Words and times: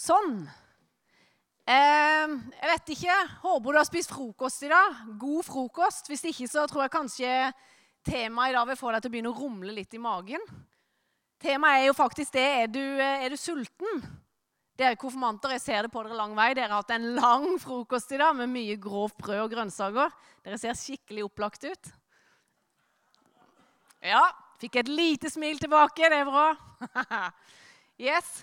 Sånn. 0.00 0.46
Eh, 1.68 2.30
jeg 2.56 2.70
vet 2.72 2.92
ikke. 2.94 3.16
Håper 3.42 3.74
du 3.74 3.80
har 3.80 3.88
spist 3.88 4.14
frokost 4.14 4.64
i 4.64 4.70
dag. 4.72 5.04
God 5.20 5.44
frokost. 5.44 6.08
Hvis 6.08 6.24
ikke, 6.30 6.48
så 6.48 6.64
tror 6.70 6.86
jeg 6.86 6.94
kanskje 6.94 7.34
temaet 8.06 8.54
i 8.54 8.56
dag 8.56 8.70
vil 8.70 8.80
få 8.80 8.94
deg 8.94 9.04
til 9.04 9.10
å 9.10 9.14
begynne 9.14 9.34
å 9.34 9.36
rumle 9.36 9.76
litt 9.76 9.92
i 9.94 10.00
magen. 10.00 10.48
Temaet 11.40 11.82
er 11.82 11.86
jo 11.90 11.96
faktisk 11.96 12.32
det 12.36 12.48
er 12.62 12.72
du, 12.72 12.82
er 13.00 13.28
du 13.32 13.36
sulten. 13.40 14.02
Dere 14.80 14.96
konfirmanter, 14.96 15.52
jeg 15.52 15.64
ser 15.66 15.84
det 15.84 15.92
på 15.92 16.00
dere 16.06 16.16
lang 16.16 16.32
vei. 16.36 16.50
Dere 16.56 16.72
har 16.72 16.80
hatt 16.80 16.96
en 16.96 17.10
lang 17.18 17.50
frokost 17.60 18.12
i 18.16 18.20
dag 18.20 18.32
med 18.38 18.48
mye 18.48 18.80
grovt 18.80 19.18
brød 19.20 19.44
og 19.44 19.52
grønnsaker. 19.52 20.14
Dere 20.46 20.60
ser 20.60 20.78
skikkelig 20.80 21.28
opplagt 21.28 21.68
ut. 21.68 21.92
Ja, 24.00 24.24
fikk 24.62 24.80
et 24.80 24.88
lite 24.88 25.28
smil 25.28 25.60
tilbake. 25.60 26.08
Det 26.08 26.22
er 26.22 26.28
bra. 26.28 26.46
yes. 28.10 28.40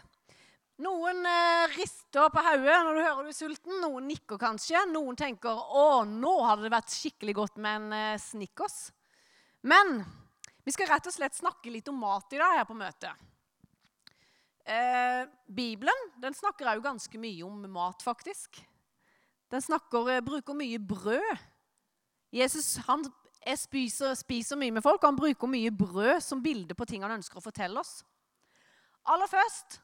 Noen 0.77 1.25
eh, 1.25 1.71
rister 1.73 2.27
på 2.29 2.41
hodet 2.45 2.75
når 2.85 2.97
du 2.97 3.01
hører 3.01 3.25
du 3.25 3.31
er 3.31 3.35
sulten. 3.35 3.79
Noen 3.81 4.05
nikker 4.11 4.37
kanskje. 4.41 4.83
Noen 4.91 5.17
tenker 5.17 5.57
å, 5.57 6.03
nå 6.05 6.33
hadde 6.45 6.67
det 6.67 6.73
vært 6.75 6.93
skikkelig 6.93 7.33
godt 7.39 7.57
med 7.63 7.79
en 7.79 7.95
eh, 7.97 8.19
Snickers. 8.21 8.91
Men 9.65 10.03
vi 10.67 10.75
skal 10.75 10.91
rett 10.91 11.09
og 11.09 11.15
slett 11.15 11.37
snakke 11.37 11.73
litt 11.73 11.89
om 11.89 11.97
mat 11.97 12.33
i 12.35 12.41
dag 12.41 12.59
her 12.59 12.67
på 12.69 12.77
møtet. 12.77 13.25
Eh, 14.67 15.23
Bibelen 15.47 16.09
den 16.21 16.37
snakker 16.37 16.69
jo 16.75 16.85
ganske 16.85 17.21
mye 17.23 17.47
om 17.47 17.65
mat, 17.73 18.05
faktisk. 18.05 18.61
Den 19.49 19.65
snakker, 19.65 20.11
eh, 20.13 20.21
bruker 20.21 20.53
mye 20.53 20.77
brød. 20.77 21.41
Jesus 22.35 22.75
han 22.85 23.07
spiser, 23.55 24.13
spiser, 24.19 24.59
mye 24.59 24.75
med 24.75 24.83
folk, 24.83 25.01
og 25.01 25.09
han 25.09 25.19
bruker 25.23 25.49
mye 25.49 25.71
brød 25.71 26.21
som 26.21 26.43
bilde 26.43 26.75
på 26.77 26.85
ting 26.85 27.01
han 27.01 27.17
ønsker 27.17 27.39
å 27.39 27.47
fortelle 27.47 27.79
oss. 27.79 28.03
Aller 29.07 29.31
først 29.31 29.79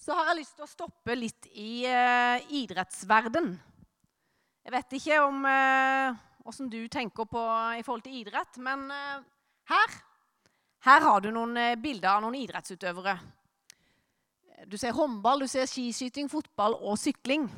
så 0.00 0.16
har 0.16 0.30
jeg 0.30 0.42
lyst 0.42 0.56
til 0.58 0.66
å 0.66 0.70
stoppe 0.70 1.16
litt 1.16 1.48
i 1.56 1.86
eh, 1.88 2.44
idrettsverden. 2.60 3.54
Jeg 4.66 4.74
vet 4.74 4.96
ikke 4.98 5.22
om 5.24 5.46
åssen 5.46 6.68
eh, 6.68 6.74
du 6.74 6.92
tenker 6.92 7.28
på 7.30 7.44
i 7.78 7.84
forhold 7.86 8.04
til 8.04 8.20
idrett, 8.20 8.60
men 8.62 8.86
eh, 8.92 9.24
her, 9.72 9.96
her 10.86 11.06
har 11.08 11.24
du 11.24 11.30
noen 11.32 11.80
bilder 11.82 12.12
av 12.12 12.26
noen 12.26 12.38
idrettsutøvere. 12.42 13.16
Du 14.68 14.76
ser 14.80 14.96
håndball, 14.96 15.44
du 15.44 15.50
ser 15.50 15.68
skiskyting, 15.68 16.30
fotball 16.32 16.78
og 16.78 17.00
sykling. 17.00 17.48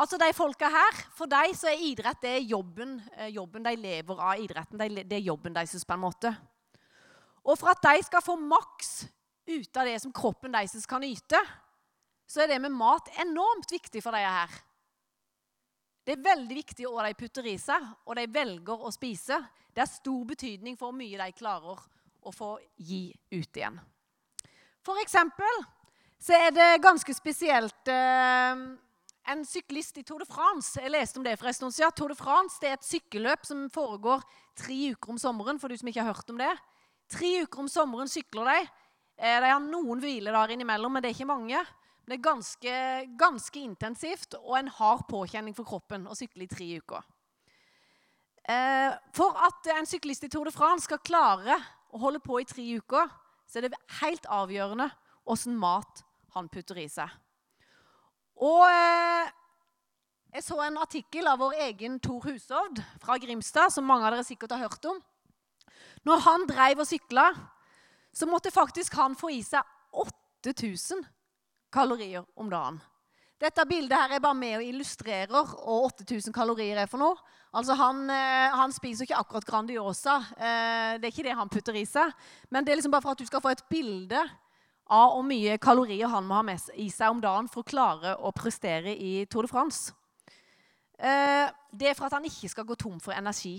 Altså 0.00 0.18
de 0.22 0.30
folka 0.34 0.68
her, 0.70 0.98
For 1.18 1.26
dem 1.30 1.52
så 1.58 1.68
er 1.70 1.82
idrett 1.82 2.22
det 2.22 2.30
er 2.36 2.46
jobben, 2.46 3.00
jobben 3.34 3.64
de 3.66 3.72
lever 3.76 4.20
av. 4.22 4.38
idretten, 4.38 4.78
Det 4.78 5.16
er 5.18 5.26
jobben 5.26 5.54
deres 5.54 5.84
på 5.84 5.94
en 5.94 6.02
måte. 6.02 6.34
Og 7.44 7.58
for 7.58 7.72
at 7.72 7.82
de 7.82 8.02
skal 8.06 8.22
få 8.22 8.36
maks 8.38 9.08
ut 9.50 9.76
av 9.76 9.88
det 9.88 9.98
som 10.02 10.14
kroppen 10.14 10.54
deres 10.54 10.86
kan 10.88 11.04
yte, 11.06 11.40
så 12.30 12.44
er 12.44 12.52
det 12.52 12.60
med 12.62 12.74
mat 12.74 13.10
enormt 13.20 13.72
viktig 13.72 14.02
for 14.04 14.14
de 14.14 14.22
her. 14.22 14.52
Det 16.06 16.16
er 16.16 16.24
veldig 16.24 16.56
viktig 16.56 16.86
hva 16.88 17.04
de 17.06 17.16
putter 17.18 17.46
i 17.50 17.56
seg, 17.60 17.84
og 18.06 18.16
de 18.18 18.26
velger 18.32 18.84
å 18.86 18.92
spise. 18.94 19.36
Det 19.74 19.82
er 19.82 19.90
stor 19.90 20.22
betydning 20.26 20.78
for 20.78 20.90
hvor 20.90 20.98
mye 20.98 21.18
de 21.18 21.36
klarer 21.36 21.82
å 22.20 22.32
få 22.34 22.54
gi 22.76 23.08
ut 23.34 23.58
igjen. 23.58 23.76
For 24.84 25.00
eksempel 25.02 25.60
så 26.20 26.36
er 26.36 26.54
det 26.56 26.82
ganske 26.84 27.14
spesielt 27.16 27.88
eh, 27.88 28.62
en 29.30 29.44
syklist 29.46 30.00
i 30.00 30.04
Tour 30.06 30.24
de 30.24 30.28
France. 30.28 30.80
Jeg 30.80 30.92
leste 30.92 31.20
om 31.20 31.24
det 31.24 31.36
for 31.38 31.50
en 31.50 31.56
stund 31.56 31.76
siden. 31.76 31.94
Tour 31.96 32.12
de 32.12 32.18
France 32.18 32.60
det 32.60 32.70
er 32.70 32.78
et 32.78 32.88
sykkelløp 32.88 33.46
som 33.48 33.68
foregår 33.72 34.24
tre 34.58 34.78
uker 34.94 35.14
om 35.14 35.20
sommeren. 35.20 35.60
for 35.60 35.68
du 35.68 35.76
som 35.76 35.88
ikke 35.88 36.02
har 36.02 36.12
hørt 36.14 36.30
om 36.32 36.40
det. 36.40 36.52
Tre 37.10 37.30
uker 37.44 37.64
om 37.64 37.68
sommeren 37.68 38.08
sykler 38.08 38.50
de. 38.50 38.58
Eh, 39.20 39.36
de 39.44 39.52
har 39.52 39.60
noen 39.60 40.00
hviledager 40.00 40.54
innimellom, 40.54 40.94
men 40.96 41.04
det 41.04 41.10
er 41.10 41.18
ikke 41.18 41.28
mange. 41.28 41.60
Det 42.08 42.16
er 42.16 42.24
ganske, 42.24 42.76
ganske 43.20 43.60
intensivt 43.60 44.34
og 44.40 44.54
en 44.58 44.70
hard 44.80 45.04
påkjenning 45.10 45.54
for 45.54 45.68
kroppen 45.68 46.08
å 46.08 46.16
sykle 46.16 46.46
i 46.46 46.50
tre 46.50 46.68
uker. 46.80 47.04
Eh, 48.48 48.96
for 49.14 49.36
at 49.44 49.68
en 49.76 49.86
syklist 49.86 50.24
i 50.24 50.30
Tour 50.32 50.48
de 50.48 50.54
France 50.54 50.88
skal 50.88 51.02
klare 51.04 51.58
å 51.92 52.00
holde 52.00 52.22
på 52.24 52.40
i 52.40 52.48
tre 52.48 52.64
uker, 52.80 53.12
så 53.44 53.60
er 53.60 53.68
det 53.68 53.82
helt 54.00 54.24
avgjørende 54.30 54.88
åssen 55.28 55.58
mat 55.58 56.00
han 56.34 56.48
putter 56.48 56.80
i 56.80 56.88
seg. 56.88 57.12
Og 58.40 58.64
eh, 58.70 59.30
jeg 60.32 60.46
så 60.46 60.56
en 60.64 60.80
artikkel 60.80 61.28
av 61.28 61.42
vår 61.42 61.60
egen 61.68 62.00
Tor 62.00 62.24
Hushovd 62.24 62.80
fra 63.04 63.20
Grimstad, 63.20 63.74
som 63.74 63.84
mange 63.84 64.08
av 64.08 64.16
dere 64.16 64.24
sikkert 64.24 64.56
har 64.56 64.64
hørt 64.64 64.88
om. 64.88 65.00
Når 66.08 66.22
han 66.24 66.48
dreiv 66.48 66.80
og 66.80 66.88
sykla, 66.88 67.28
så 68.12 68.26
måtte 68.26 68.52
faktisk 68.52 68.94
han 68.98 69.16
få 69.18 69.30
i 69.34 69.42
seg 69.46 69.62
8000 69.92 71.04
kalorier 71.72 72.24
om 72.34 72.50
dagen. 72.50 72.80
Dette 73.40 73.64
bildet 73.64 73.96
her 73.96 74.16
er 74.16 74.20
bare 74.20 74.36
med 74.36 74.58
og 74.58 74.66
illustrerer 74.66 75.30
hva 75.32 75.44
8000 75.88 76.34
kalorier 76.34 76.82
er 76.82 76.90
for 76.90 77.00
noe. 77.00 77.16
Altså 77.56 77.74
han, 77.78 78.02
eh, 78.12 78.52
han, 78.52 78.72
spiser 78.72 79.06
ikke 79.06 79.16
akkurat 79.16 79.46
Grandiosa. 79.48 80.18
Eh, 80.36 80.98
det 81.00 81.08
er 81.08 81.14
ikke 81.14 81.24
det 81.24 81.38
han 81.38 81.48
putter 81.48 81.78
i 81.80 81.86
seg. 81.88 82.12
Men 82.50 82.66
det 82.66 82.74
er 82.74 82.80
liksom 82.80 82.92
bare 82.92 83.06
for 83.06 83.16
at 83.16 83.22
du 83.22 83.26
skal 83.26 83.40
få 83.40 83.54
et 83.54 83.64
bilde 83.70 84.20
av 84.90 85.14
hvor 85.14 85.24
mye 85.24 85.56
kalorier 85.62 86.10
han 86.10 86.26
må 86.26 86.36
ha 86.36 86.44
med 86.44 86.68
i 86.76 86.90
seg 86.92 87.14
om 87.14 87.22
dagen 87.22 87.48
for 87.48 87.62
å 87.62 87.70
klare 87.70 88.14
å 88.18 88.34
prestere 88.36 88.92
i 88.92 89.24
Tour 89.30 89.48
de 89.48 89.52
France. 89.54 89.94
Eh, 91.00 91.48
det 91.72 91.90
er 91.90 91.96
for 91.96 92.10
at 92.10 92.18
han 92.18 92.28
ikke 92.28 92.50
skal 92.52 92.66
gå 92.68 92.76
tom 92.76 93.00
for 93.00 93.16
energi. 93.16 93.56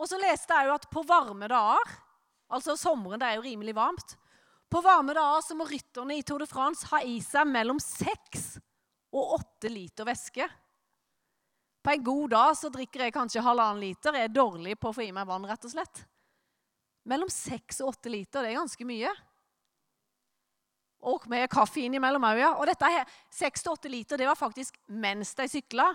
Og 0.00 0.08
så 0.08 0.16
leste 0.18 0.56
jeg 0.56 0.70
jo 0.70 0.78
at 0.78 0.88
på 0.90 1.04
varme 1.06 1.50
dager, 1.52 1.98
altså 2.52 2.76
sommeren 2.78 3.22
det 3.22 3.30
er 3.30 3.38
jo 3.38 3.46
rimelig 3.46 3.74
varmt, 3.76 4.16
på 4.74 4.80
varme 4.82 5.14
dager 5.14 5.42
så 5.46 5.54
må 5.54 5.66
rytterne 5.68 6.16
i 6.18 6.22
Tour 6.26 6.42
de 6.42 6.48
France 6.50 6.88
ha 6.90 6.98
i 7.06 7.20
seg 7.22 7.46
mellom 7.46 7.78
seks 7.78 8.56
og 9.14 9.36
åtte 9.36 9.70
liter 9.70 10.06
væske. 10.08 10.48
På 11.84 11.92
en 11.92 12.02
god 12.02 12.32
dag 12.32 12.56
så 12.58 12.70
drikker 12.74 13.04
jeg 13.04 13.14
kanskje 13.14 13.44
halvannen 13.44 13.84
liter. 13.84 14.16
Jeg 14.16 14.30
er 14.30 14.34
dårlig 14.34 14.74
på 14.80 14.90
å 14.90 14.96
få 14.96 15.04
i 15.04 15.12
meg 15.14 15.28
vann, 15.28 15.46
rett 15.46 15.68
og 15.68 15.74
slett. 15.74 16.02
Mellom 17.06 17.30
seks 17.30 17.82
og 17.84 17.92
åtte 17.92 18.10
liter, 18.10 18.42
det 18.42 18.50
er 18.50 18.58
ganske 18.58 18.88
mye. 18.88 19.12
Og 21.04 21.26
med 21.28 21.46
kaffe 21.52 21.82
innimellom 21.84 22.24
òg, 22.24 22.40
ja. 22.40 22.50
Og 22.56 22.66
dette 22.66 22.88
her, 22.88 23.16
6-8 23.36 23.92
liter 23.92 24.18
det 24.18 24.26
var 24.26 24.40
faktisk 24.40 24.80
mens 24.88 25.34
de 25.36 25.46
sykla. 25.52 25.90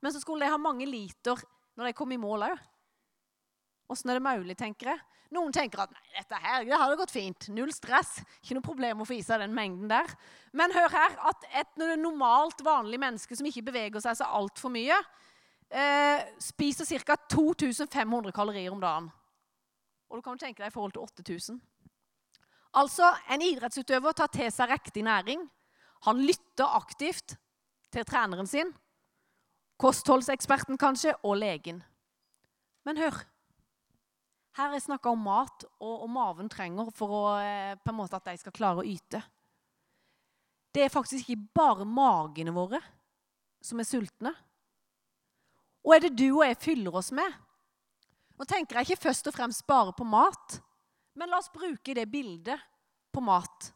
Men 0.00 0.14
så 0.14 0.22
skulle 0.22 0.46
de 0.46 0.54
ha 0.54 0.60
mange 0.60 0.86
liter 0.86 1.42
når 1.76 1.90
de 1.90 1.96
kom 1.98 2.14
i 2.14 2.20
mål 2.22 2.46
òg. 2.48 2.68
Åssen 3.90 4.10
er 4.10 4.18
det 4.18 4.24
mulig, 4.24 4.56
tenker 4.58 4.92
jeg? 4.92 5.02
Noen 5.32 5.52
tenker 5.54 5.80
at 5.80 5.92
nei, 5.94 6.02
dette 6.12 6.38
her, 6.44 6.64
det 6.68 6.76
hadde 6.76 6.98
gått 7.00 7.14
fint. 7.14 7.48
Null 7.56 7.72
stress. 7.72 8.18
Ikke 8.42 8.58
noe 8.58 8.66
problem 8.66 9.00
å 9.00 9.06
få 9.08 9.16
i 9.16 9.22
seg 9.24 9.40
den 9.40 9.54
mengden 9.56 9.88
der. 9.88 10.10
Men 10.52 10.74
hør 10.76 10.92
her, 10.92 11.16
at 11.30 11.46
et 11.62 11.84
normalt, 12.00 12.60
vanlig 12.64 13.00
menneske 13.00 13.36
som 13.38 13.48
ikke 13.48 13.64
beveger 13.70 14.04
seg 14.04 14.18
så 14.20 14.28
altfor 14.40 14.72
mye, 14.74 14.98
eh, 15.72 16.20
spiser 16.38 16.84
ca. 17.00 17.16
2500 17.32 18.32
kalorier 18.36 18.72
om 18.72 18.80
dagen. 18.80 19.08
Og 20.10 20.18
du 20.18 20.22
kan 20.22 20.36
jo 20.36 20.44
tenke 20.44 20.60
deg 20.60 20.68
i 20.68 20.74
forhold 20.74 20.92
til 20.92 21.06
8000. 21.08 21.60
Altså, 22.76 23.08
en 23.32 23.42
idrettsutøver 23.44 24.12
tar 24.12 24.28
til 24.32 24.52
seg 24.52 24.68
riktig 24.68 25.04
næring. 25.04 25.48
Han 26.04 26.20
lytter 26.20 26.76
aktivt 26.76 27.36
til 27.92 28.04
treneren 28.04 28.46
sin, 28.46 28.72
kostholdseksperten 29.78 30.78
kanskje, 30.80 31.14
og 31.22 31.36
legen. 31.40 31.82
Men 32.84 33.00
hør. 33.00 33.31
Her 34.58 34.74
er 34.74 34.82
snakka 34.84 35.12
om 35.12 35.22
mat 35.24 35.64
og, 35.80 36.02
og 36.04 36.08
maven 36.12 36.50
trenger 36.52 36.90
for 36.94 37.14
å, 37.16 37.22
eh, 37.40 37.76
på 37.80 37.92
en 37.92 37.98
måte 37.98 38.18
at 38.18 38.26
de 38.28 38.36
skal 38.40 38.54
klare 38.54 38.82
å 38.82 38.88
yte. 38.88 39.22
Det 40.72 40.84
er 40.84 40.92
faktisk 40.92 41.24
ikke 41.24 41.52
bare 41.56 41.86
magene 41.88 42.52
våre 42.52 42.80
som 43.64 43.80
er 43.80 43.88
sultne. 43.88 44.32
Og 45.82 45.96
er 45.96 46.04
det 46.04 46.14
du 46.16 46.28
og 46.30 46.44
jeg 46.46 46.60
fyller 46.62 46.98
oss 47.00 47.10
med? 47.16 47.32
Nå 48.38 48.46
tenker 48.48 48.78
jeg 48.80 48.92
ikke 48.92 49.08
først 49.08 49.28
og 49.28 49.36
fremst 49.36 49.64
bare 49.68 49.94
på 49.96 50.06
mat. 50.08 50.58
Men 51.18 51.32
la 51.32 51.40
oss 51.40 51.52
bruke 51.52 51.94
det 51.96 52.08
bildet 52.10 52.60
på 53.12 53.22
mat. 53.24 53.72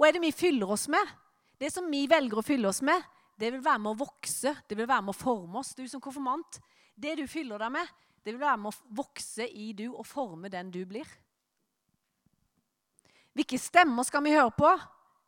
Og 0.00 0.06
er 0.06 0.16
det 0.16 0.22
vi 0.24 0.32
fyller 0.32 0.72
oss 0.72 0.86
med? 0.92 1.16
Det 1.60 1.68
som 1.72 1.88
vi 1.92 2.06
velger 2.08 2.40
å 2.40 2.44
fylle 2.44 2.70
oss 2.70 2.80
med, 2.84 3.02
det 3.40 3.50
vil 3.52 3.64
være 3.64 3.82
med 3.84 3.92
å 3.92 4.00
vokse, 4.00 4.54
det 4.68 4.76
vil 4.76 4.88
være 4.88 5.04
med 5.04 5.12
å 5.12 5.20
forme 5.20 5.60
oss. 5.60 5.74
Du 5.76 5.84
som 5.88 6.00
konfirmant, 6.00 6.60
det 6.96 7.18
du 7.20 7.26
fyller 7.28 7.60
deg 7.60 7.74
med, 7.74 7.92
det 8.24 8.34
vil 8.34 8.40
være 8.42 8.58
med 8.60 8.72
å 8.72 8.94
vokse 9.00 9.46
i 9.48 9.72
du 9.76 9.88
og 9.90 10.06
forme 10.06 10.50
den 10.52 10.70
du 10.72 10.82
blir. 10.88 11.08
Hvilke 13.36 13.58
stemmer 13.60 14.04
skal 14.04 14.24
vi 14.26 14.34
høre 14.34 14.52
på? 14.52 14.70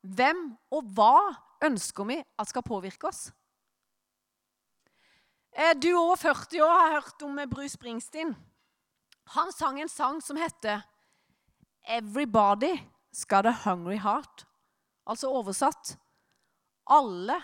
Hvem 0.02 0.42
og 0.74 0.90
hva 0.96 1.16
ønsker 1.62 2.08
vi 2.08 2.18
at 2.20 2.50
skal 2.50 2.66
påvirke 2.66 3.08
oss? 3.08 3.30
Eh, 5.52 5.74
du 5.76 5.92
over 5.94 6.16
40 6.16 6.64
år 6.64 6.72
har 6.80 6.94
hørt 6.96 7.22
om 7.22 7.38
Bruce 7.48 7.76
Springsteen. 7.76 8.34
Han 9.36 9.52
sang 9.52 9.80
en 9.80 9.88
sang 9.88 10.20
som 10.20 10.36
heter 10.36 10.82
'Everybody 11.86 12.80
Got 13.28 13.46
a 13.46 13.52
Hungry 13.64 13.98
Heart'. 13.98 14.44
Altså 15.06 15.28
oversatt 15.28 15.98
alle, 16.86 17.42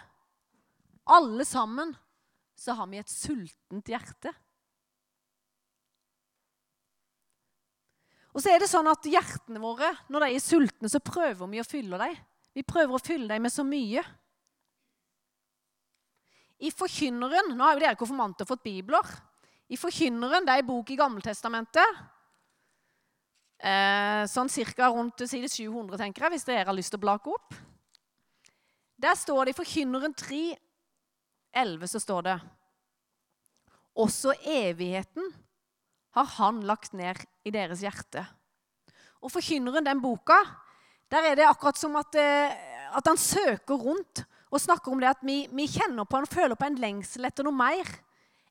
alle 1.06 1.44
sammen, 1.44 1.96
så 2.56 2.72
har 2.72 2.86
vi 2.86 2.98
et 2.98 3.10
sultent 3.10 3.88
hjerte. 3.88 4.32
Og 8.34 8.42
så 8.44 8.52
er 8.52 8.62
det 8.62 8.68
sånn 8.70 8.88
at 8.90 9.06
Hjertene 9.08 9.60
våre 9.62 9.90
når 10.12 10.26
de 10.26 10.36
er 10.36 10.44
sultne, 10.44 10.90
så 10.90 11.00
prøver 11.02 11.48
vi 11.50 11.62
å 11.62 11.66
fylle 11.66 12.00
dem. 12.00 12.16
Vi 12.54 12.64
prøver 12.66 12.96
å 12.96 13.02
fylle 13.02 13.28
dem 13.30 13.44
med 13.44 13.54
så 13.54 13.64
mye. 13.66 14.02
I 16.58 16.72
Forkynneren 16.74 17.52
Nå 17.54 17.64
har 17.64 17.76
jo 17.76 17.84
dere 17.84 17.98
konfirmanter 17.98 18.48
fått 18.48 18.64
bibler. 18.66 19.06
I 19.70 19.78
Forkynneren, 19.78 20.46
det 20.46 20.54
er 20.54 20.64
en 20.64 20.70
bok 20.70 20.90
i 20.90 20.98
Gammeltestamentet. 20.98 22.00
Eh, 23.58 24.22
sånn 24.30 24.50
cirka 24.50 24.88
rundt 24.94 25.24
side 25.26 25.50
700, 25.50 25.98
tenker 25.98 26.26
jeg, 26.26 26.36
hvis 26.36 26.46
dere 26.46 26.68
har 26.68 26.76
lyst 26.76 26.92
til 26.94 27.00
å 27.00 27.04
blake 27.06 27.32
opp. 27.32 27.56
Der 28.98 29.18
står 29.18 29.46
det 29.46 29.54
i 29.54 29.58
Forkynneren 29.58 30.14
3, 30.18 30.42
11, 31.58 31.90
så 31.90 32.00
står 32.02 32.26
det 32.26 32.38
Også 33.98 34.34
evigheten 34.46 35.30
har 36.24 36.50
han 36.52 36.62
lagt 36.66 36.94
ned 36.96 37.20
i 37.46 37.52
deres 37.54 37.82
hjerte. 37.84 38.24
Og 39.22 39.32
Forkynneren, 39.34 39.86
den 39.86 40.02
boka, 40.02 40.38
der 41.10 41.30
er 41.30 41.38
det 41.38 41.46
akkurat 41.48 41.78
som 41.78 41.96
at, 41.98 42.14
eh, 42.14 42.54
at 42.94 43.06
han 43.06 43.16
søker 43.16 43.74
rundt 43.74 44.24
og 44.52 44.60
snakker 44.60 44.92
om 44.92 45.00
det 45.00 45.10
at 45.10 45.24
vi, 45.24 45.46
vi 45.52 45.66
kjenner 45.68 46.06
på 46.08 46.20
han 46.20 46.28
føler 46.28 46.56
på 46.56 46.68
en 46.68 46.78
lengsel 46.80 47.28
etter 47.28 47.44
noe 47.44 47.56
mer. 47.56 47.88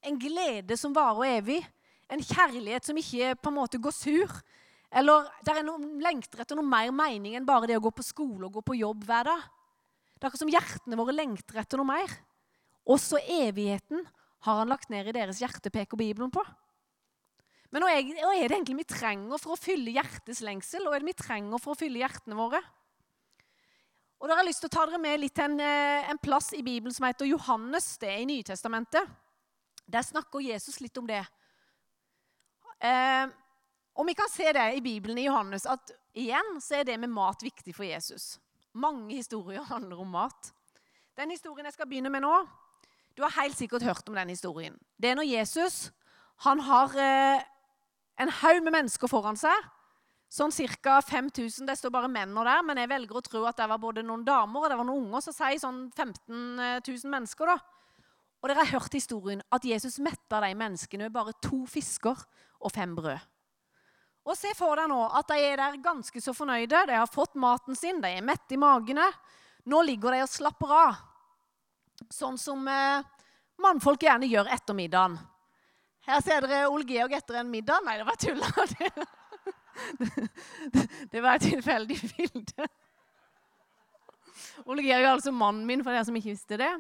En 0.06 0.18
glede 0.20 0.78
som 0.78 0.94
varer 0.96 1.38
evig. 1.38 1.62
En 2.10 2.24
kjærlighet 2.24 2.86
som 2.86 2.98
ikke 2.98 3.36
på 3.42 3.52
en 3.52 3.58
måte 3.58 3.82
går 3.82 3.96
sur. 3.96 4.36
Eller 4.92 5.28
der 5.46 5.60
er 5.60 5.68
noen 5.68 5.98
lengter 6.04 6.42
etter 6.44 6.58
noe 6.58 6.68
mer 6.68 6.94
mening 6.96 7.36
enn 7.36 7.48
bare 7.48 7.68
det 7.68 7.80
å 7.80 7.84
gå 7.84 7.92
på 7.92 8.06
skole 8.06 8.48
og 8.48 8.60
gå 8.60 8.64
på 8.70 8.78
jobb 8.80 9.04
hver 9.08 9.28
dag. 9.28 9.48
Det 10.18 10.24
er 10.24 10.30
akkurat 10.30 10.44
som 10.46 10.54
hjertene 10.54 11.00
våre 11.00 11.16
lengter 11.16 11.60
etter 11.62 11.82
noe 11.82 11.90
mer. 11.90 12.14
Også 12.88 13.20
evigheten 13.20 14.06
har 14.48 14.62
han 14.62 14.72
lagt 14.72 14.90
ned 14.90 15.10
i 15.10 15.16
deres 15.18 15.42
hjerte, 15.44 15.70
peker 15.74 16.00
Bibelen 16.00 16.32
på. 16.34 16.42
Men 17.74 17.84
hva 17.84 17.92
er 17.92 18.48
det 18.48 18.56
egentlig 18.56 18.78
vi 18.80 18.88
trenger 18.88 19.42
for 19.42 19.56
å 19.56 19.60
fylle 19.60 19.92
hjertets 19.98 20.40
lengsel? 20.46 20.86
Hva 20.88 20.96
er 20.96 21.04
det 21.04 21.12
vi 21.12 21.20
trenger 21.20 21.62
for 21.62 21.76
å 21.76 21.80
fylle 21.80 22.00
hjertene 22.00 22.38
våre? 22.38 22.62
Og 24.18 24.26
da 24.26 24.34
har 24.34 24.42
jeg 24.42 24.50
lyst 24.50 24.64
til 24.64 24.72
å 24.72 24.74
ta 24.74 24.86
dere 24.88 25.02
med 25.02 25.20
litt 25.22 25.36
til 25.38 25.46
en, 25.46 25.60
eh, 25.62 26.10
en, 26.10 26.18
plass 26.18 26.54
i 26.58 26.64
Bibelen 26.66 26.94
som 26.94 27.06
heter 27.06 27.28
Johannes. 27.30 27.98
Det 28.02 28.10
er 28.10 28.24
i 28.24 28.30
Nytestamentet. 28.30 29.10
Der 29.86 30.02
snakker 30.02 30.42
Jesus 30.42 30.80
litt 30.82 30.98
om 30.98 31.06
det. 31.08 31.22
Eh, 32.80 33.28
og 33.98 34.06
vi 34.08 34.14
kan 34.14 34.30
se 34.30 34.52
det 34.54 34.66
i 34.78 34.82
Bibelen 34.82 35.18
i 35.18 35.26
Johannes 35.26 35.66
at 35.66 35.92
igjen 36.18 36.58
så 36.62 36.80
er 36.80 36.84
det 36.84 37.00
med 37.00 37.10
mat 37.14 37.44
viktig 37.44 37.76
for 37.76 37.86
Jesus. 37.86 38.40
Mange 38.74 39.14
historier 39.14 39.62
handler 39.74 40.02
om 40.02 40.10
mat. 40.10 40.52
Den 41.18 41.30
historien 41.30 41.66
jeg 41.66 41.74
skal 41.74 41.90
begynne 41.90 42.14
med 42.14 42.22
nå 42.22 42.48
Du 43.18 43.24
har 43.24 43.34
helt 43.42 43.58
sikkert 43.58 43.82
hørt 43.82 44.10
om 44.10 44.14
den 44.14 44.30
historien. 44.30 44.76
Det 44.98 45.10
er 45.10 45.16
når 45.18 45.26
Jesus 45.26 45.92
han 46.46 46.60
har 46.62 46.94
eh, 47.02 47.42
en 48.18 48.32
haug 48.42 48.64
med 48.66 48.74
mennesker 48.74 49.10
foran 49.12 49.40
seg 49.40 49.74
Sånn 50.28 50.52
ca. 50.52 51.00
5000. 51.02 51.66
Det 51.68 51.78
står 51.80 51.92
bare 51.94 52.10
menn 52.12 52.36
der, 52.36 52.64
men 52.66 52.82
jeg 52.82 52.90
velger 52.92 53.16
å 53.16 53.24
tro 53.24 53.46
at 53.48 53.58
det 53.62 53.68
var 53.72 53.80
både 53.80 54.04
noen 54.04 54.26
damer 54.28 54.66
og 54.66 54.70
det 54.70 54.78
var 54.80 54.88
noen 54.88 55.06
unger. 55.06 55.24
Så 55.24 55.32
sier 55.32 55.60
sånn 55.62 55.86
15 55.96 56.84
000 56.84 57.12
mennesker, 57.14 57.48
da. 57.48 57.56
Og 58.44 58.52
dere 58.52 58.66
har 58.66 58.74
hørt 58.76 58.94
historien 58.94 59.42
at 59.56 59.66
Jesus 59.66 59.98
metta 60.04 60.42
de 60.44 60.52
menneskene 60.58 61.08
med 61.08 61.16
bare 61.16 61.34
to 61.42 61.64
fisker 61.72 62.20
og 62.60 62.74
fem 62.76 62.94
brød. 62.98 63.24
Og 64.28 64.36
Se 64.36 64.52
for 64.60 64.76
deg 64.76 64.92
nå 64.92 65.00
at 65.16 65.30
de 65.32 65.40
er 65.40 65.56
der 65.62 65.80
ganske 65.80 66.22
så 66.22 66.36
fornøyde. 66.36 66.84
De 66.90 67.00
har 67.00 67.08
fått 67.08 67.40
maten 67.40 67.78
sin, 67.80 68.02
de 68.04 68.12
er 68.20 68.26
mette 68.26 68.54
i 68.54 68.60
magene. 68.60 69.08
Nå 69.72 69.80
ligger 69.88 70.12
de 70.12 70.26
og 70.26 70.32
slapper 70.32 70.74
av. 70.76 71.00
Sånn 72.14 72.36
som 72.38 72.68
eh, 72.68 73.08
mannfolk 73.64 74.04
gjerne 74.04 74.28
gjør 74.30 74.52
etter 74.54 74.76
middagen. 74.76 75.16
Her 76.08 76.24
ser 76.24 76.46
dere 76.48 76.70
Ole 76.72 76.88
Georg 76.88 77.14
etter 77.18 77.42
en 77.42 77.50
middag. 77.52 77.84
Nei, 77.84 77.98
det 78.00 78.08
var 78.08 78.20
tull. 78.22 78.44
Det 80.02 80.84
Det 81.12 81.22
var 81.22 81.38
et 81.38 81.44
tilfeldig 81.52 81.98
bilde. 82.16 82.68
Ole 84.66 84.86
Georg 84.86 85.04
er 85.04 85.12
altså 85.12 85.34
mannen 85.36 85.68
min, 85.68 85.84
for 85.86 85.94
dere 85.94 86.08
som 86.08 86.16
ikke 86.18 86.32
visste 86.32 86.58
det. 86.60 86.72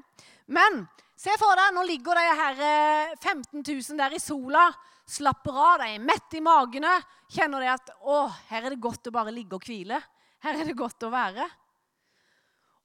Men 0.49 0.85
se 1.19 1.35
for 1.39 1.59
deg, 1.59 1.75
nå 1.75 1.83
ligger 1.85 2.17
de 2.17 2.25
her 2.39 2.61
15 3.19 3.61
eh, 3.61 3.69
000 3.69 3.99
der 3.99 4.15
i 4.15 4.21
sola, 4.21 4.65
slapper 5.07 5.55
av, 5.55 5.83
de 5.83 5.95
er 5.95 6.03
mette 6.03 6.39
i 6.39 6.43
magene. 6.43 6.93
Kjenner 7.31 7.63
de 7.63 7.71
at 7.71 7.93
å, 8.01 8.25
her 8.49 8.65
er 8.65 8.73
det 8.73 8.83
godt 8.83 9.09
å 9.11 9.15
bare 9.15 9.33
ligge 9.35 9.59
og 9.59 9.67
hvile. 9.67 9.99
Her 10.43 10.61
er 10.61 10.69
det 10.69 10.77
godt 10.77 11.03
å 11.07 11.11
være. 11.13 11.47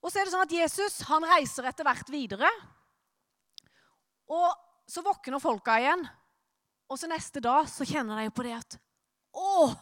Og 0.02 0.10
så 0.10 0.18
er 0.18 0.26
det 0.26 0.34
sånn 0.34 0.46
at 0.46 0.54
Jesus 0.54 1.02
han 1.06 1.26
reiser 1.30 1.68
etter 1.70 1.86
hvert 1.86 2.08
videre. 2.10 2.50
Og 4.32 4.48
så 4.88 5.04
våkner 5.04 5.42
folka 5.42 5.78
igjen. 5.78 6.02
Og 6.92 7.00
så 7.00 7.08
neste 7.08 7.40
dag 7.40 7.64
så 7.72 7.86
kjenner 7.88 8.20
de 8.20 8.32
på 8.34 8.44
det 8.44 8.58
at 8.58 8.76
Å! 9.32 9.72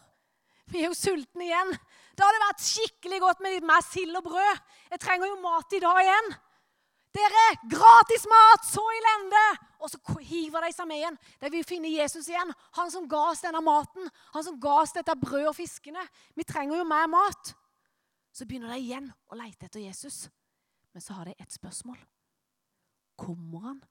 Vi 0.70 0.84
er 0.84 0.92
jo 0.92 0.94
sultne 0.94 1.42
igjen. 1.42 1.72
Da 2.14 2.22
hadde 2.22 2.38
det 2.38 2.44
vært 2.44 2.62
skikkelig 2.62 3.18
godt 3.24 3.40
med 3.42 3.56
litt 3.56 3.66
mer 3.66 3.82
sild 3.82 4.14
og 4.14 4.28
brød. 4.28 4.60
Jeg 4.92 5.02
trenger 5.02 5.26
jo 5.26 5.40
mat 5.42 5.74
i 5.74 5.80
dag 5.82 5.98
igjen. 6.04 6.28
Dere, 7.18 7.46
gratis 7.72 8.26
mat! 8.30 8.68
Så 8.68 8.84
elendig! 8.94 9.48
Og 9.82 9.90
så 9.90 9.98
hiver 10.22 10.62
de 10.62 10.70
seg 10.76 10.86
med 10.86 11.00
igjen. 11.00 11.18
De 11.42 11.50
vil 11.50 11.66
finne 11.66 11.90
Jesus 11.90 12.28
igjen. 12.30 12.52
Han 12.78 12.92
som 12.94 13.08
ga 13.10 13.24
oss 13.32 13.42
denne 13.42 13.62
maten. 13.66 14.06
Han 14.36 14.46
som 14.46 14.60
ga 14.62 14.76
oss 14.84 14.94
dette 14.94 15.16
brød 15.18 15.48
og 15.50 15.56
fiskene. 15.58 16.04
Vi 16.38 16.46
trenger 16.46 16.78
jo 16.78 16.86
mer 16.86 17.10
mat. 17.10 17.50
Så 18.30 18.46
begynner 18.46 18.70
de 18.70 18.78
igjen 18.84 19.10
å 19.26 19.40
lete 19.40 19.66
etter 19.66 19.82
Jesus. 19.82 20.28
Men 20.94 21.02
så 21.02 21.18
har 21.18 21.26
de 21.26 21.34
ett 21.34 21.58
spørsmål. 21.58 21.98
Kommer 23.18 23.66
han 23.66 23.82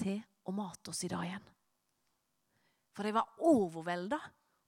til 0.00 0.22
å 0.48 0.56
mate 0.56 0.94
oss 0.94 1.04
i 1.04 1.12
dag 1.12 1.28
igjen? 1.28 1.44
For 2.94 3.06
de 3.06 3.14
var 3.14 3.38
overvelda 3.42 4.18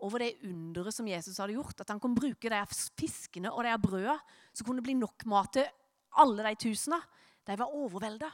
over 0.04 0.22
det 0.22 0.36
underet 0.44 0.94
som 0.94 1.08
Jesus 1.08 1.38
hadde 1.38 1.56
gjort. 1.56 1.80
At 1.80 1.92
han 1.92 2.00
kunne 2.02 2.18
bruke 2.18 2.50
de 2.52 2.62
fiskene 2.98 3.52
og 3.52 3.64
de 3.64 3.76
brødene, 3.82 4.18
så 4.52 4.64
kunne 4.64 4.82
det 4.82 4.88
bli 4.88 4.96
nok 4.98 5.26
mat 5.30 5.52
til 5.56 5.68
alle 6.20 6.48
de 6.48 6.54
tusene. 6.66 6.98
De 7.46 7.58
var 7.58 7.74
overvelda. 7.74 8.30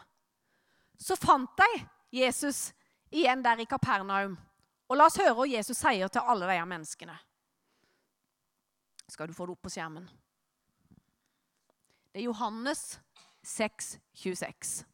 Så 0.99 1.17
fant 1.21 1.59
de 1.59 1.85
Jesus 2.23 2.71
igjen 3.13 3.45
der 3.45 3.61
i 3.61 3.69
Kapernaum. 3.69 4.37
Og 4.89 4.99
la 4.99 5.09
oss 5.09 5.21
høre 5.21 5.35
hva 5.37 5.47
Jesus 5.49 5.79
sier 5.81 6.11
til 6.13 6.25
alle 6.29 6.49
de 6.49 6.65
menneskene. 6.69 7.15
Skal 9.09 9.29
du 9.29 9.37
få 9.37 9.47
det 9.47 9.57
opp 9.57 9.67
på 9.67 9.73
skjermen? 9.73 10.09
Det 12.13 12.21
er 12.21 12.29
Johannes 12.29 13.01
6, 13.43 13.97
26. 14.21 14.92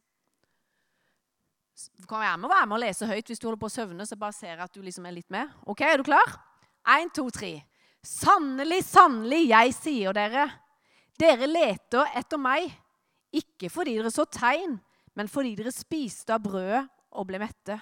Kan 2.09 2.19
være 2.19 2.37
med, 2.37 2.49
være 2.49 2.67
med 2.67 2.77
og 2.77 2.83
lese 2.83 3.07
høyt 3.07 3.29
hvis 3.29 3.39
du 3.39 3.47
holder 3.47 3.61
på 3.61 3.69
å 3.69 3.73
søvne. 3.73 4.05
så 4.05 4.17
bare 4.19 4.35
ser 4.35 4.53
jeg 4.53 4.63
at 4.65 4.73
du 4.73 4.81
liksom 4.83 5.05
er 5.05 5.15
litt 5.15 5.29
med. 5.31 5.51
Ok, 5.65 5.81
Er 5.81 5.97
du 5.97 6.03
klar? 6.03 6.39
Én, 6.87 7.11
to, 7.13 7.29
tre. 7.29 7.63
Sannelig, 8.03 8.83
sannelig, 8.87 9.49
jeg 9.49 9.73
sier 9.75 10.15
dere, 10.15 10.47
dere 11.19 11.47
leter 11.47 12.07
etter 12.15 12.39
meg, 12.39 12.71
ikke 13.35 13.69
fordi 13.69 13.97
dere 13.99 14.11
så 14.11 14.23
tegn, 14.25 14.77
men 15.19 15.27
fordi 15.27 15.55
dere 15.59 15.73
spiste 15.75 16.33
av 16.33 16.43
brødet 16.45 16.85
og 17.11 17.27
ble 17.27 17.41
mette. 17.43 17.75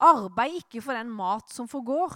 Arbeid 0.00 0.60
ikke 0.62 0.82
for 0.84 0.96
den 0.96 1.10
mat 1.12 1.50
som 1.52 1.68
forgår, 1.68 2.14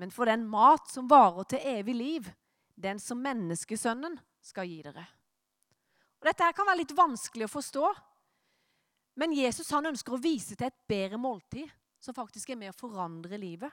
men 0.00 0.10
for 0.10 0.26
den 0.26 0.46
mat 0.50 0.88
som 0.90 1.06
varer 1.10 1.46
til 1.52 1.68
evig 1.76 1.94
liv, 1.94 2.30
den 2.74 2.98
som 2.98 3.20
menneskesønnen 3.22 4.16
skal 4.42 4.66
gi 4.66 4.80
dere. 4.82 5.04
Og 6.18 6.30
dette 6.30 6.48
her 6.48 6.56
kan 6.56 6.66
være 6.66 6.80
litt 6.80 6.96
vanskelig 6.96 7.46
å 7.46 7.52
forstå, 7.52 7.92
men 9.20 9.34
Jesus 9.36 9.70
han 9.70 9.86
ønsker 9.92 10.14
å 10.14 10.22
vise 10.22 10.56
til 10.56 10.66
et 10.66 10.84
bedre 10.90 11.18
måltid 11.20 11.70
som 12.02 12.16
faktisk 12.16 12.50
er 12.50 12.60
med 12.60 12.72
å 12.72 12.78
forandre 12.78 13.38
livet 13.40 13.72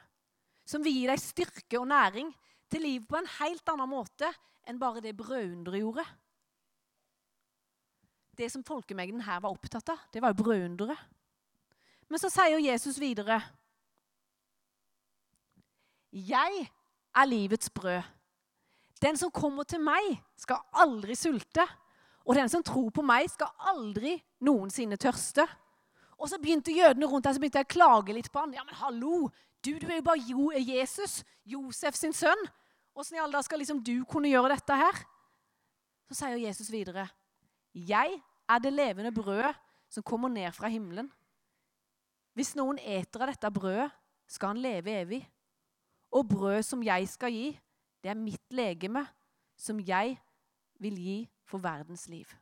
som 0.67 0.83
vil 0.85 1.01
gi 1.01 1.07
deg 1.09 1.21
styrke 1.21 1.79
og 1.79 1.89
næring 1.91 2.31
til 2.71 2.85
livet 2.85 3.09
på 3.09 3.19
en 3.19 3.29
helt 3.39 3.71
annen 3.73 3.89
måte 3.91 4.29
enn 4.69 4.79
bare 4.79 5.01
det 5.03 5.15
brødunderet 5.17 5.81
gjorde. 5.81 6.05
Det 8.37 8.47
som 8.53 8.63
folkemengden 8.63 9.25
her 9.25 9.41
var 9.43 9.53
opptatt 9.53 9.89
av, 9.91 10.05
det 10.13 10.21
var 10.23 10.31
jo 10.31 10.43
brødunderet. 10.43 11.01
Men 12.07 12.21
så 12.21 12.29
sier 12.31 12.59
Jesus 12.59 12.99
videre 12.99 13.39
Jeg 16.11 16.65
er 17.15 17.27
livets 17.27 17.69
brød. 17.71 18.03
Den 19.01 19.17
som 19.17 19.31
kommer 19.31 19.63
til 19.63 19.79
meg, 19.81 20.19
skal 20.37 20.59
aldri 20.77 21.15
sulte. 21.15 21.63
Og 22.25 22.35
den 22.37 22.49
som 22.49 22.63
tror 22.63 22.89
på 22.93 23.03
meg, 23.05 23.29
skal 23.31 23.49
aldri 23.71 24.15
noensinne 24.45 24.97
tørste. 25.01 25.45
Og 26.21 26.29
så 26.29 26.37
begynte 26.41 26.73
jødene 26.73 27.09
rundt 27.09 27.25
der, 27.25 27.33
så 27.33 27.41
begynte 27.41 27.61
jeg 27.61 27.69
å 27.69 27.73
klage 27.73 28.13
litt 28.13 28.29
på 28.31 28.43
han. 28.43 28.53
Ja, 28.53 28.65
men 28.65 28.77
hallo, 28.77 29.29
du, 29.65 29.71
du 29.81 29.87
er 29.87 29.99
jo 29.99 30.05
bare 30.05 30.61
Jesus, 30.61 31.21
Josef 31.45 31.97
sin 31.97 32.13
sønn. 32.13 32.45
Åssen 32.97 33.17
i 33.17 33.21
all 33.23 33.33
dag 33.33 33.45
skal 33.45 33.61
liksom 33.61 33.81
du 33.85 34.03
kunne 34.09 34.29
gjøre 34.29 34.53
dette 34.53 34.77
her? 34.77 35.01
Så 36.11 36.17
sier 36.19 36.41
Jesus 36.43 36.69
videre, 36.71 37.07
'Jeg 37.73 38.21
er 38.49 38.59
det 38.59 38.73
levende 38.73 39.13
brødet 39.15 39.55
som 39.89 40.03
kommer 40.03 40.29
ned 40.29 40.51
fra 40.51 40.67
himmelen.' 40.67 41.11
'Hvis 42.35 42.55
noen 42.55 42.79
eter 42.79 43.21
av 43.21 43.31
dette 43.31 43.51
brødet, 43.51 43.91
skal 44.27 44.47
han 44.47 44.57
leve 44.61 44.91
evig.' 44.91 45.29
'Og 46.11 46.27
brød 46.27 46.63
som 46.63 46.83
jeg 46.83 47.07
skal 47.07 47.31
gi, 47.31 47.59
det 48.03 48.09
er 48.09 48.19
mitt 48.19 48.43
legeme, 48.51 49.07
som 49.55 49.79
jeg 49.79 50.19
vil 50.81 50.97
gi 50.97 51.19
for 51.45 51.63
verdens 51.63 52.07
liv.' 52.11 52.33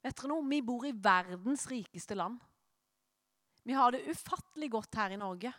Vet 0.00 0.16
dere 0.16 0.30
noe? 0.30 0.46
Vi 0.48 0.62
bor 0.64 0.86
i 0.88 0.96
verdens 0.96 1.66
rikeste 1.68 2.16
land. 2.16 2.38
Vi 3.68 3.76
har 3.76 3.92
det 3.92 4.06
ufattelig 4.08 4.70
godt 4.72 4.96
her 4.96 5.12
i 5.12 5.18
Norge. 5.20 5.52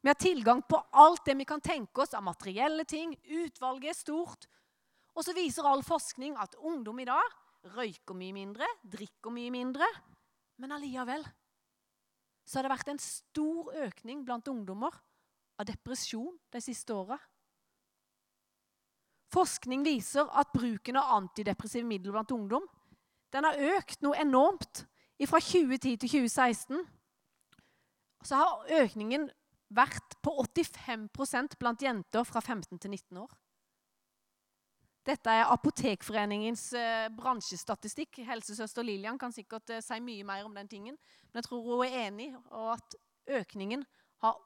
Vi 0.00 0.08
har 0.08 0.18
tilgang 0.18 0.62
på 0.66 0.80
alt 0.98 1.26
det 1.28 1.36
vi 1.38 1.46
kan 1.46 1.60
tenke 1.62 2.02
oss 2.02 2.16
av 2.16 2.24
materielle 2.26 2.84
ting. 2.88 3.12
Utvalget 3.22 3.92
er 3.92 3.98
stort. 3.98 4.48
Og 5.14 5.22
så 5.26 5.34
viser 5.36 5.66
all 5.68 5.84
forskning 5.86 6.34
at 6.40 6.56
ungdom 6.56 6.98
i 7.02 7.06
dag 7.06 7.36
røyker 7.76 8.16
mye 8.16 8.34
mindre, 8.34 8.66
drikker 8.82 9.34
mye 9.34 9.52
mindre. 9.54 9.86
Men 10.58 10.74
allikevel 10.74 11.22
så 12.42 12.58
har 12.58 12.66
det 12.66 12.72
vært 12.72 12.90
en 12.90 13.02
stor 13.02 13.70
økning 13.84 14.24
blant 14.26 14.48
ungdommer 14.50 14.96
av 15.60 15.68
depresjon 15.68 16.34
de 16.50 16.62
siste 16.64 16.96
åra. 16.96 17.20
Forskning 19.30 19.84
viser 19.86 20.26
at 20.38 20.50
bruken 20.54 20.98
av 20.98 21.16
antidepressive 21.20 21.86
midler 21.86 22.16
blant 22.16 22.32
ungdom 22.34 22.66
den 23.30 23.46
har 23.46 23.58
økt 23.76 24.02
noe 24.02 24.18
enormt. 24.18 24.86
Fra 25.20 25.38
2010 25.38 25.98
til 26.00 26.08
2016 26.08 26.80
så 28.24 28.38
har 28.40 28.72
økningen 28.82 29.28
vært 29.70 30.16
på 30.24 30.32
85% 30.42 31.58
blant 31.60 31.82
jenter 31.84 32.24
fra 32.26 32.40
15 32.40 32.80
til 32.80 32.90
19 32.90 33.20
år. 33.20 33.30
Dette 35.06 35.32
er 35.32 35.48
Apotekforeningens 35.52 36.64
eh, 36.76 37.06
bransjestatistikk. 37.16 38.20
Helsesøster 38.26 38.84
Lillian 38.84 39.18
kan 39.20 39.32
sikkert 39.32 39.70
eh, 39.72 39.84
si 39.84 40.00
mye 40.04 40.26
mer 40.28 40.44
om 40.48 40.56
den 40.56 40.68
tingen. 40.68 40.98
Men 41.30 41.40
jeg 41.40 41.48
tror 41.48 41.62
hun 41.64 41.84
er 41.86 42.08
enig 42.08 42.28
og 42.50 42.74
at 42.74 42.98
økningen 43.40 43.84
har, 44.24 44.40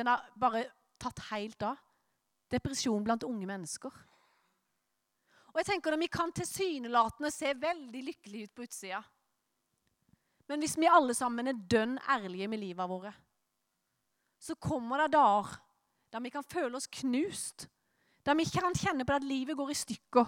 har 0.00 0.26
bare 0.38 0.64
tatt 1.02 1.22
helt 1.30 1.62
av. 1.66 1.78
Depresjon 2.50 3.04
blant 3.06 3.26
unge 3.26 3.46
mennesker. 3.46 3.94
Og 5.50 5.60
jeg 5.60 5.66
tenker 5.72 5.94
at 5.94 6.02
Vi 6.02 6.10
kan 6.12 6.32
tilsynelatende 6.32 7.30
se 7.34 7.54
veldig 7.54 8.04
lykkelige 8.06 8.48
ut 8.48 8.54
på 8.54 8.66
utsida. 8.68 9.00
Men 10.50 10.62
hvis 10.62 10.76
vi 10.78 10.90
alle 10.90 11.14
sammen 11.14 11.46
er 11.46 11.58
dønn 11.70 11.98
ærlige 12.10 12.48
med 12.50 12.58
livet 12.58 12.90
våre, 12.90 13.12
så 14.40 14.56
kommer 14.58 15.04
det 15.04 15.12
dager 15.14 15.58
der 16.10 16.22
vi 16.24 16.32
kan 16.34 16.42
føle 16.42 16.74
oss 16.74 16.88
knust. 16.90 17.68
Der 18.26 18.34
vi 18.34 18.44
kan 18.50 18.74
kjenne 18.74 19.06
på 19.06 19.14
at 19.14 19.26
livet 19.26 19.56
går 19.56 19.70
i 19.70 19.78
stykker. 19.78 20.26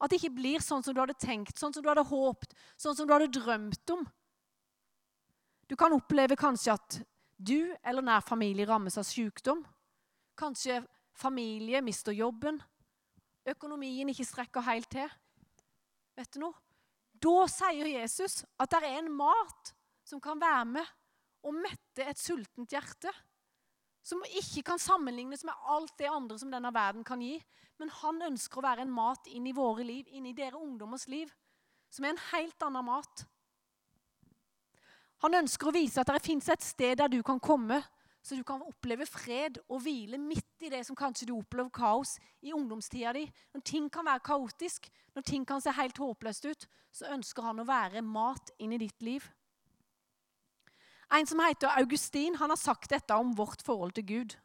At 0.00 0.10
det 0.10 0.16
ikke 0.16 0.38
blir 0.38 0.64
sånn 0.64 0.82
som 0.82 0.96
du 0.96 1.02
hadde 1.02 1.18
tenkt, 1.20 1.58
sånn 1.60 1.74
som 1.76 1.84
du 1.84 1.90
hadde 1.90 2.06
håpt, 2.08 2.54
sånn 2.80 2.96
som 2.96 3.06
du 3.06 3.12
hadde 3.12 3.28
drømt 3.36 3.92
om. 3.92 4.06
Du 5.68 5.76
kan 5.76 5.92
oppleve 5.92 6.38
kanskje 6.40 6.72
at 6.72 7.00
du 7.36 7.74
eller 7.84 8.04
nær 8.04 8.24
familie 8.24 8.64
rammes 8.66 8.96
av 8.98 9.04
sykdom. 9.04 9.60
Kanskje 10.40 10.80
familie 11.12 11.82
mister 11.84 12.16
jobben 12.16 12.62
økonomien 13.54 14.08
ikke 14.12 14.26
strekker 14.28 14.64
helt 14.66 14.90
til. 14.92 15.08
Vet 16.18 16.32
du 16.34 16.42
noe? 16.44 16.56
Da 17.20 17.44
sier 17.52 17.88
Jesus 17.90 18.40
at 18.60 18.72
det 18.72 18.80
er 18.86 19.00
en 19.00 19.10
mat 19.12 19.74
som 20.06 20.22
kan 20.22 20.40
være 20.40 20.64
med 20.76 20.94
og 21.46 21.56
mette 21.56 22.04
et 22.04 22.20
sultent 22.20 22.72
hjerte. 22.72 23.12
Som 24.02 24.22
ikke 24.24 24.64
kan 24.70 24.80
sammenlignes 24.80 25.44
med 25.44 25.66
alt 25.68 25.92
det 26.00 26.08
andre 26.08 26.38
som 26.40 26.52
denne 26.52 26.72
verden 26.72 27.04
kan 27.04 27.20
gi. 27.20 27.36
Men 27.80 27.92
han 28.00 28.22
ønsker 28.30 28.60
å 28.60 28.64
være 28.64 28.86
en 28.86 28.92
mat 28.92 29.28
inn 29.28 29.46
i 29.48 29.56
våre 29.56 29.84
liv, 29.84 30.08
inn 30.08 30.28
i 30.28 30.36
dere 30.36 30.60
ungdommers 30.60 31.06
liv. 31.12 31.28
Som 31.92 32.06
er 32.06 32.14
en 32.14 32.24
helt 32.30 32.64
annen 32.64 32.86
mat. 32.88 33.24
Han 35.20 35.36
ønsker 35.42 35.68
å 35.68 35.76
vise 35.76 36.00
at 36.00 36.08
det 36.08 36.24
fins 36.24 36.48
et 36.48 36.64
sted 36.64 36.96
der 36.96 37.12
du 37.12 37.20
kan 37.26 37.40
komme 37.40 37.82
så 38.22 38.36
du 38.36 38.42
kan 38.44 38.62
oppleve 38.62 39.06
fred 39.08 39.58
og 39.68 39.80
hvile 39.84 40.18
midt 40.20 40.64
i 40.66 40.70
det 40.72 40.82
som 40.86 40.96
kanskje 40.98 41.30
du 41.30 41.34
opplever 41.38 41.70
kaos 41.72 42.18
i 42.44 42.52
ungdomstida 42.52 43.14
di. 43.16 43.24
Når 43.54 43.64
ting 43.64 43.88
kan 43.92 44.04
være 44.06 44.24
kaotisk, 44.28 44.90
når 45.16 45.24
ting 45.24 45.46
kan 45.48 45.62
se 45.64 45.72
helt 45.72 45.98
håpløst 45.98 46.48
ut, 46.50 46.66
så 46.92 47.08
ønsker 47.14 47.46
han 47.46 47.62
å 47.62 47.68
være 47.68 48.04
mat 48.04 48.52
inn 48.60 48.74
i 48.76 48.80
ditt 48.82 49.00
liv. 49.02 49.24
En 51.10 51.26
som 51.26 51.40
heter 51.42 51.72
Augustin, 51.80 52.36
han 52.38 52.52
har 52.52 52.60
sagt 52.60 52.92
dette 52.92 53.16
om 53.16 53.32
vårt 53.36 53.64
forhold 53.66 53.96
til 53.96 54.06
Gud. 54.06 54.36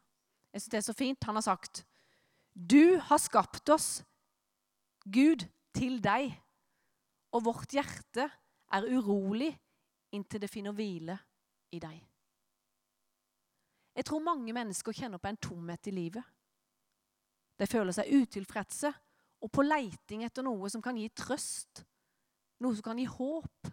Jeg 0.52 0.62
synes 0.62 0.72
det 0.72 0.80
er 0.80 0.88
så 0.88 0.96
fint. 0.96 1.28
Han 1.28 1.36
har 1.36 1.46
sagt 1.46 1.84
Du 2.54 2.98
har 2.98 3.20
skapt 3.20 3.68
oss, 3.68 4.02
Gud, 5.04 5.44
til 5.76 6.00
deg, 6.02 6.32
og 7.36 7.44
vårt 7.44 7.76
hjerte 7.76 8.30
er 8.72 8.88
urolig 8.96 9.52
inntil 10.16 10.40
det 10.40 10.50
finner 10.50 10.74
hvile 10.74 11.18
i 11.76 11.78
deg. 11.82 12.00
Jeg 13.96 14.04
tror 14.04 14.20
mange 14.20 14.52
mennesker 14.52 14.92
kjenner 14.92 15.20
på 15.20 15.30
en 15.30 15.40
tomhet 15.40 15.88
i 15.88 15.94
livet. 15.94 16.24
De 17.56 17.66
føler 17.68 17.94
seg 17.96 18.12
utilfredse 18.12 18.90
og 19.40 19.52
på 19.52 19.64
leiting 19.64 20.24
etter 20.26 20.44
noe 20.44 20.68
som 20.72 20.82
kan 20.84 20.96
gi 21.00 21.08
trøst, 21.16 21.80
noe 22.60 22.76
som 22.76 22.84
kan 22.84 23.00
gi 23.00 23.06
håp, 23.08 23.70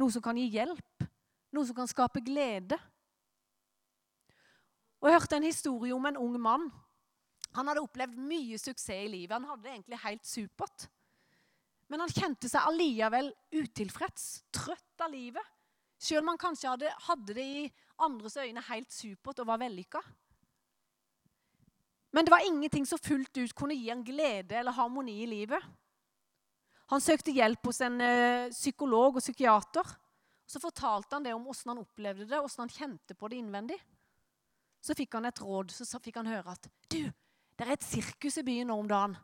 noe 0.00 0.14
som 0.14 0.24
kan 0.24 0.40
gi 0.40 0.46
hjelp, 0.54 1.04
noe 1.52 1.68
som 1.68 1.76
kan 1.76 1.90
skape 1.90 2.22
glede. 2.24 2.78
Og 5.00 5.08
Jeg 5.08 5.16
hørte 5.18 5.36
en 5.36 5.48
historie 5.48 5.96
om 5.96 6.06
en 6.08 6.20
ung 6.20 6.40
mann. 6.40 6.70
Han 7.56 7.68
hadde 7.68 7.82
opplevd 7.84 8.16
mye 8.20 8.58
suksess 8.60 9.04
i 9.04 9.10
livet. 9.10 9.36
Han 9.36 9.48
hadde 9.48 9.64
det 9.64 9.72
egentlig 9.74 10.00
helt 10.04 10.26
supert. 10.28 10.88
Men 11.90 12.04
han 12.04 12.12
kjente 12.12 12.48
seg 12.48 12.68
allikevel 12.68 13.32
utilfreds, 13.56 14.44
trøtt 14.54 15.02
av 15.02 15.10
livet. 15.12 15.56
Selv 16.00 16.24
om 16.24 16.32
han 16.32 16.40
kanskje 16.40 16.72
hadde, 16.72 16.92
hadde 17.06 17.36
det 17.36 17.44
i 17.44 17.66
andres 18.00 18.38
øyne 18.40 18.62
helt 18.70 18.92
supert 18.92 19.42
og 19.42 19.48
var 19.50 19.60
vellykka. 19.60 20.00
Men 22.10 22.26
det 22.26 22.32
var 22.32 22.46
ingenting 22.46 22.86
som 22.88 22.98
fullt 22.98 23.36
ut 23.36 23.54
kunne 23.54 23.76
gi 23.76 23.90
en 23.92 24.04
glede 24.04 24.56
eller 24.58 24.74
harmoni 24.74 25.20
i 25.22 25.28
livet. 25.30 25.62
Han 26.90 27.02
søkte 27.02 27.34
hjelp 27.34 27.68
hos 27.68 27.78
en 27.86 28.00
uh, 28.02 28.50
psykolog 28.50 29.20
og 29.20 29.22
psykiater. 29.22 29.92
Så 30.50 30.58
fortalte 30.58 31.14
han 31.14 31.26
det 31.26 31.36
om 31.36 31.44
hvordan 31.46 31.76
han 31.76 31.84
opplevde 31.84 32.26
det, 32.26 32.38
hvordan 32.40 32.64
han 32.64 32.74
kjente 32.74 33.14
på 33.14 33.28
det 33.30 33.38
innvendig. 33.38 33.78
Så 34.82 34.96
fikk 34.98 35.14
han 35.14 35.28
et 35.28 35.42
råd. 35.44 35.70
Så 35.70 36.00
fikk 36.02 36.18
han 36.18 36.32
høre 36.32 36.56
at 36.56 36.66
du, 36.90 37.04
det 37.06 37.66
er 37.66 37.76
et 37.76 37.86
sirkus 37.86 38.40
i 38.40 38.46
byen 38.46 38.72
nå 38.72 38.78
om 38.80 38.88
dagen. 38.90 39.14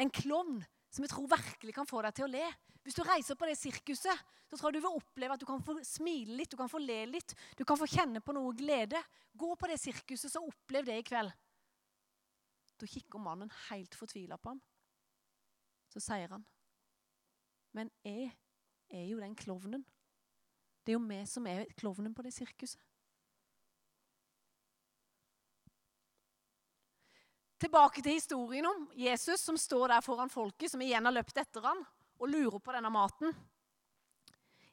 En 0.00 0.12
klovn 0.14 0.62
som 0.90 1.04
jeg 1.04 1.12
tror 1.12 1.28
virkelig 1.30 1.74
kan 1.74 1.88
få 1.88 2.02
deg 2.02 2.16
til 2.16 2.26
å 2.26 2.30
le. 2.30 2.46
Hvis 2.84 2.96
du 2.96 3.02
reiser 3.06 3.38
på 3.38 3.46
det 3.46 3.56
sirkuset, 3.60 4.24
så 4.50 4.58
tror 4.58 4.70
jeg 4.70 4.80
du 4.80 4.86
vil 4.86 4.98
oppleve 4.98 5.36
at 5.36 5.42
du 5.42 5.46
kan 5.46 5.62
få 5.62 5.76
smile 5.86 6.34
litt, 6.40 6.50
du 6.50 6.58
kan 6.58 6.70
få 6.70 6.80
le 6.82 7.04
litt, 7.12 7.34
du 7.58 7.62
kan 7.68 7.78
få 7.78 7.86
kjenne 7.90 8.22
på 8.24 8.34
noe 8.34 8.54
glede. 8.58 8.98
Gå 9.38 9.52
på 9.54 9.70
det 9.70 9.78
sirkuset, 9.78 10.32
så 10.32 10.42
opplev 10.42 10.88
det 10.88 10.98
i 10.98 11.06
kveld. 11.06 11.30
Da 12.80 12.88
kikker 12.88 13.22
mannen 13.22 13.52
helt 13.68 13.94
fortvila 13.94 14.40
på 14.40 14.54
ham. 14.54 14.62
Så 15.92 16.00
sier 16.00 16.28
han, 16.28 16.44
'Men 17.72 17.90
jeg 18.04 18.32
er 18.90 19.06
jo 19.06 19.20
den 19.20 19.36
klovnen.' 19.36 19.84
Det 20.84 20.92
er 20.92 20.98
jo 20.98 21.06
vi 21.06 21.26
som 21.26 21.46
er 21.46 21.66
klovnen 21.76 22.14
på 22.14 22.22
det 22.22 22.32
sirkuset. 22.32 22.80
Tilbake 27.60 28.02
til 28.02 28.16
historien 28.16 28.66
om 28.66 28.86
Jesus 28.96 29.42
som 29.44 29.58
står 29.60 29.92
der 29.92 30.04
foran 30.04 30.32
folket, 30.32 30.70
som 30.72 30.80
igjen 30.80 31.04
har 31.04 31.14
løpt 31.14 31.36
etter 31.42 31.64
ham 31.64 31.82
og 32.20 32.30
lurer 32.32 32.58
på 32.58 32.72
denne 32.72 32.90
maten. 32.92 33.34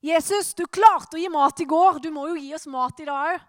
Jesus, 0.04 0.54
du 0.56 0.64
klarte 0.70 1.18
å 1.18 1.20
gi 1.20 1.28
mat 1.32 1.60
i 1.60 1.68
går. 1.68 2.00
Du 2.00 2.12
må 2.14 2.28
jo 2.30 2.38
gi 2.40 2.54
oss 2.56 2.68
mat 2.72 3.00
i 3.02 3.08
dag 3.08 3.36
òg. 3.36 3.46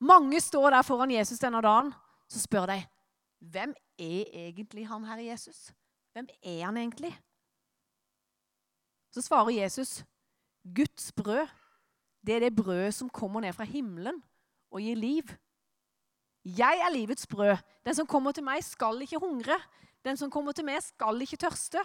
Mange 0.00 0.40
står 0.40 0.72
der 0.72 0.84
foran 0.84 1.12
Jesus 1.12 1.40
denne 1.40 1.60
dagen. 1.64 1.92
Så 2.30 2.40
spør 2.40 2.70
de 2.70 2.78
hvem 3.40 3.72
er 4.00 4.28
egentlig 4.46 4.86
han 4.88 5.04
herre 5.08 5.24
Jesus? 5.24 5.70
Hvem 6.12 6.28
er 6.42 6.64
han 6.66 6.76
egentlig? 6.76 7.12
Så 9.10 9.24
svarer 9.24 9.50
Jesus, 9.50 10.04
Guds 10.62 11.12
brød, 11.12 11.48
det 12.26 12.36
er 12.36 12.44
det 12.44 12.56
brødet 12.56 12.94
som 12.94 13.08
kommer 13.08 13.40
ned 13.40 13.56
fra 13.56 13.64
himmelen 13.64 14.20
og 14.70 14.84
gir 14.84 14.96
liv. 14.96 15.32
Jeg 16.44 16.80
er 16.84 16.92
livets 16.92 17.26
brød. 17.26 17.56
Den 17.84 17.94
som 17.94 18.06
kommer 18.06 18.32
til 18.32 18.44
meg, 18.44 18.64
skal 18.64 19.02
ikke 19.02 19.18
hungre. 19.18 19.58
Den 20.04 20.16
som 20.16 20.30
kommer 20.30 20.52
til 20.52 20.64
meg, 20.64 20.82
skal 20.82 21.20
ikke 21.20 21.36
tørste. 21.36 21.82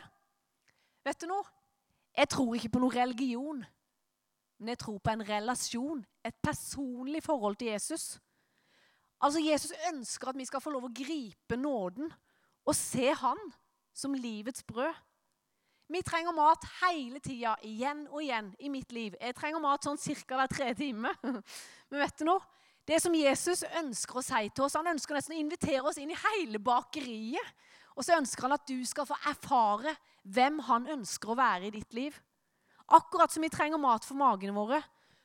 Vet 1.05 1.21
du 1.21 1.27
noe? 1.27 1.43
Jeg 2.17 2.29
tror 2.31 2.55
ikke 2.55 2.69
på 2.71 2.79
noe 2.79 2.95
religion, 2.95 3.65
men 4.59 4.71
jeg 4.71 4.79
tror 4.79 5.01
på 5.03 5.11
en 5.11 5.25
relasjon. 5.29 6.05
Et 6.25 6.35
personlig 6.43 7.23
forhold 7.23 7.55
til 7.59 7.67
Jesus. 7.67 8.19
Altså, 9.21 9.39
Jesus 9.39 9.73
ønsker 9.91 10.29
at 10.29 10.37
vi 10.37 10.45
skal 10.45 10.63
få 10.63 10.71
lov 10.71 10.87
å 10.87 10.93
gripe 10.95 11.57
nåden 11.59 12.11
og 12.65 12.75
se 12.75 13.11
Han 13.19 13.39
som 13.93 14.13
livets 14.13 14.63
brød. 14.63 14.93
Vi 15.87 16.01
trenger 16.01 16.33
mat 16.33 16.63
hele 16.81 17.19
tida, 17.19 17.53
igjen 17.63 18.07
og 18.09 18.23
igjen, 18.23 18.55
i 18.59 18.69
mitt 18.69 18.91
liv. 18.91 19.13
Jeg 19.21 19.35
trenger 19.37 19.61
mat 19.61 19.85
sånn 19.85 19.99
ca. 20.01 20.39
hver 20.39 20.49
tre 20.49 20.73
time. 20.73 21.11
Men 21.91 22.01
vet 22.01 22.19
du 22.19 22.25
noe? 22.25 22.41
Det 22.85 22.99
som 23.01 23.15
Jesus 23.17 23.63
ønsker 23.79 24.19
å 24.19 24.23
si 24.23 24.49
til 24.53 24.67
oss, 24.67 24.75
Han 24.77 24.93
ønsker 24.93 25.17
nesten 25.17 25.35
å 25.35 25.39
invitere 25.41 25.83
oss 25.89 25.97
inn 25.97 26.11
i 26.13 26.19
hele 26.27 26.59
bakeriet. 26.59 27.55
Og 27.95 28.03
så 28.03 28.17
ønsker 28.17 28.45
han 28.45 28.57
at 28.57 28.67
du 28.67 28.83
skal 28.85 29.07
få 29.07 29.15
erfare 29.29 29.95
hvem 30.23 30.59
han 30.67 30.87
ønsker 30.97 31.31
å 31.31 31.37
være 31.39 31.69
i 31.69 31.75
ditt 31.77 31.93
liv. 31.95 32.15
Akkurat 32.91 33.31
som 33.31 33.41
vi 33.41 33.49
trenger 33.49 33.81
mat 33.81 34.05
for 34.05 34.19
magene 34.19 34.53
våre, 34.53 34.81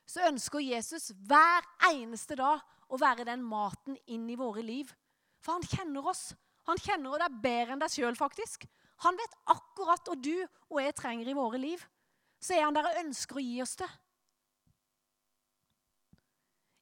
så 0.06 0.22
ønsker 0.28 0.62
Jesus 0.62 1.10
hver 1.28 1.66
eneste 1.90 2.38
dag 2.38 2.62
å 2.90 2.98
være 2.98 3.26
den 3.28 3.42
maten 3.42 3.98
inn 4.06 4.28
i 4.30 4.38
våre 4.38 4.62
liv. 4.64 4.90
For 5.42 5.58
han 5.58 5.66
kjenner 5.66 6.06
oss. 6.10 6.30
Han 6.68 6.78
kjenner 6.80 7.20
deg 7.22 7.40
bedre 7.42 7.74
enn 7.74 7.82
deg 7.82 7.92
sjøl, 7.92 8.16
faktisk. 8.18 8.66
Han 9.04 9.18
vet 9.18 9.36
akkurat 9.50 10.06
hva 10.06 10.16
du 10.16 10.36
og 10.70 10.80
jeg 10.82 10.96
trenger 10.98 11.30
i 11.30 11.36
våre 11.36 11.60
liv. 11.60 11.82
Så 12.40 12.54
er 12.56 12.66
han 12.66 12.76
der 12.76 12.88
og 12.88 13.02
ønsker 13.02 13.38
å 13.38 13.44
gi 13.44 13.60
oss 13.64 13.76
det. 13.80 13.88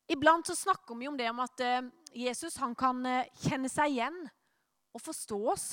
Iblant 0.08 0.46
så 0.48 0.56
snakker 0.56 0.96
vi 0.96 1.08
om 1.08 1.16
det 1.16 1.28
om 1.30 1.40
at 1.44 1.60
eh, 1.60 1.88
Jesus 2.16 2.56
kan 2.78 3.06
eh, 3.06 3.28
kjenne 3.44 3.68
seg 3.68 3.92
igjen 3.92 4.16
og 4.96 5.02
forstå 5.04 5.38
oss. 5.52 5.66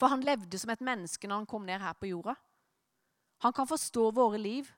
For 0.00 0.10
han 0.10 0.24
levde 0.24 0.58
som 0.58 0.72
et 0.72 0.84
menneske 0.84 1.28
når 1.28 1.42
han 1.42 1.50
kom 1.50 1.66
ned 1.68 1.82
her 1.84 1.94
på 1.98 2.08
jorda. 2.08 2.34
Han 3.44 3.52
kan 3.52 3.68
forstå 3.68 4.08
våre 4.16 4.40
liv. 4.40 4.70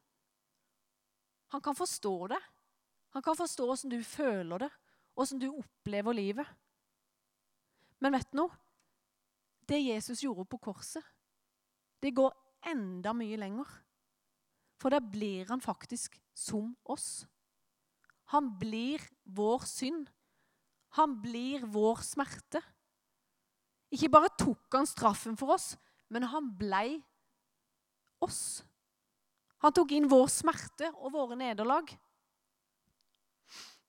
Han 1.54 1.62
kan 1.62 1.78
forstå 1.78 2.16
det. 2.34 2.40
Han 3.14 3.22
kan 3.22 3.36
forstå 3.38 3.68
åssen 3.70 3.90
du 3.90 4.02
føler 4.04 4.66
det, 4.66 4.70
åssen 5.14 5.38
du 5.40 5.46
opplever 5.48 6.12
livet. 6.12 6.48
Men 8.02 8.12
vet 8.12 8.28
du 8.32 8.42
noe? 8.42 8.52
Det 9.66 9.78
Jesus 9.80 10.20
gjorde 10.22 10.44
på 10.46 10.58
korset, 10.62 11.02
det 12.02 12.12
går 12.14 12.34
enda 12.70 13.14
mye 13.16 13.38
lenger. 13.40 13.70
For 14.76 14.92
da 14.92 15.00
blir 15.00 15.48
han 15.48 15.62
faktisk 15.64 16.20
som 16.36 16.74
oss. 16.84 17.24
Han 18.34 18.50
blir 18.58 19.02
vår 19.24 19.66
synd. 19.68 20.08
Han 20.98 21.18
blir 21.22 21.66
vår 21.70 22.02
smerte. 22.02 22.62
Ikke 23.92 24.10
bare 24.10 24.32
tok 24.38 24.74
han 24.74 24.88
straffen 24.88 25.36
for 25.38 25.54
oss, 25.54 25.74
men 26.10 26.26
han 26.30 26.48
blei 26.58 26.96
oss. 28.24 28.64
Han 29.62 29.74
tok 29.74 29.94
inn 29.94 30.08
vår 30.10 30.26
smerte 30.32 30.90
og 30.96 31.14
våre 31.14 31.38
nederlag. 31.38 31.92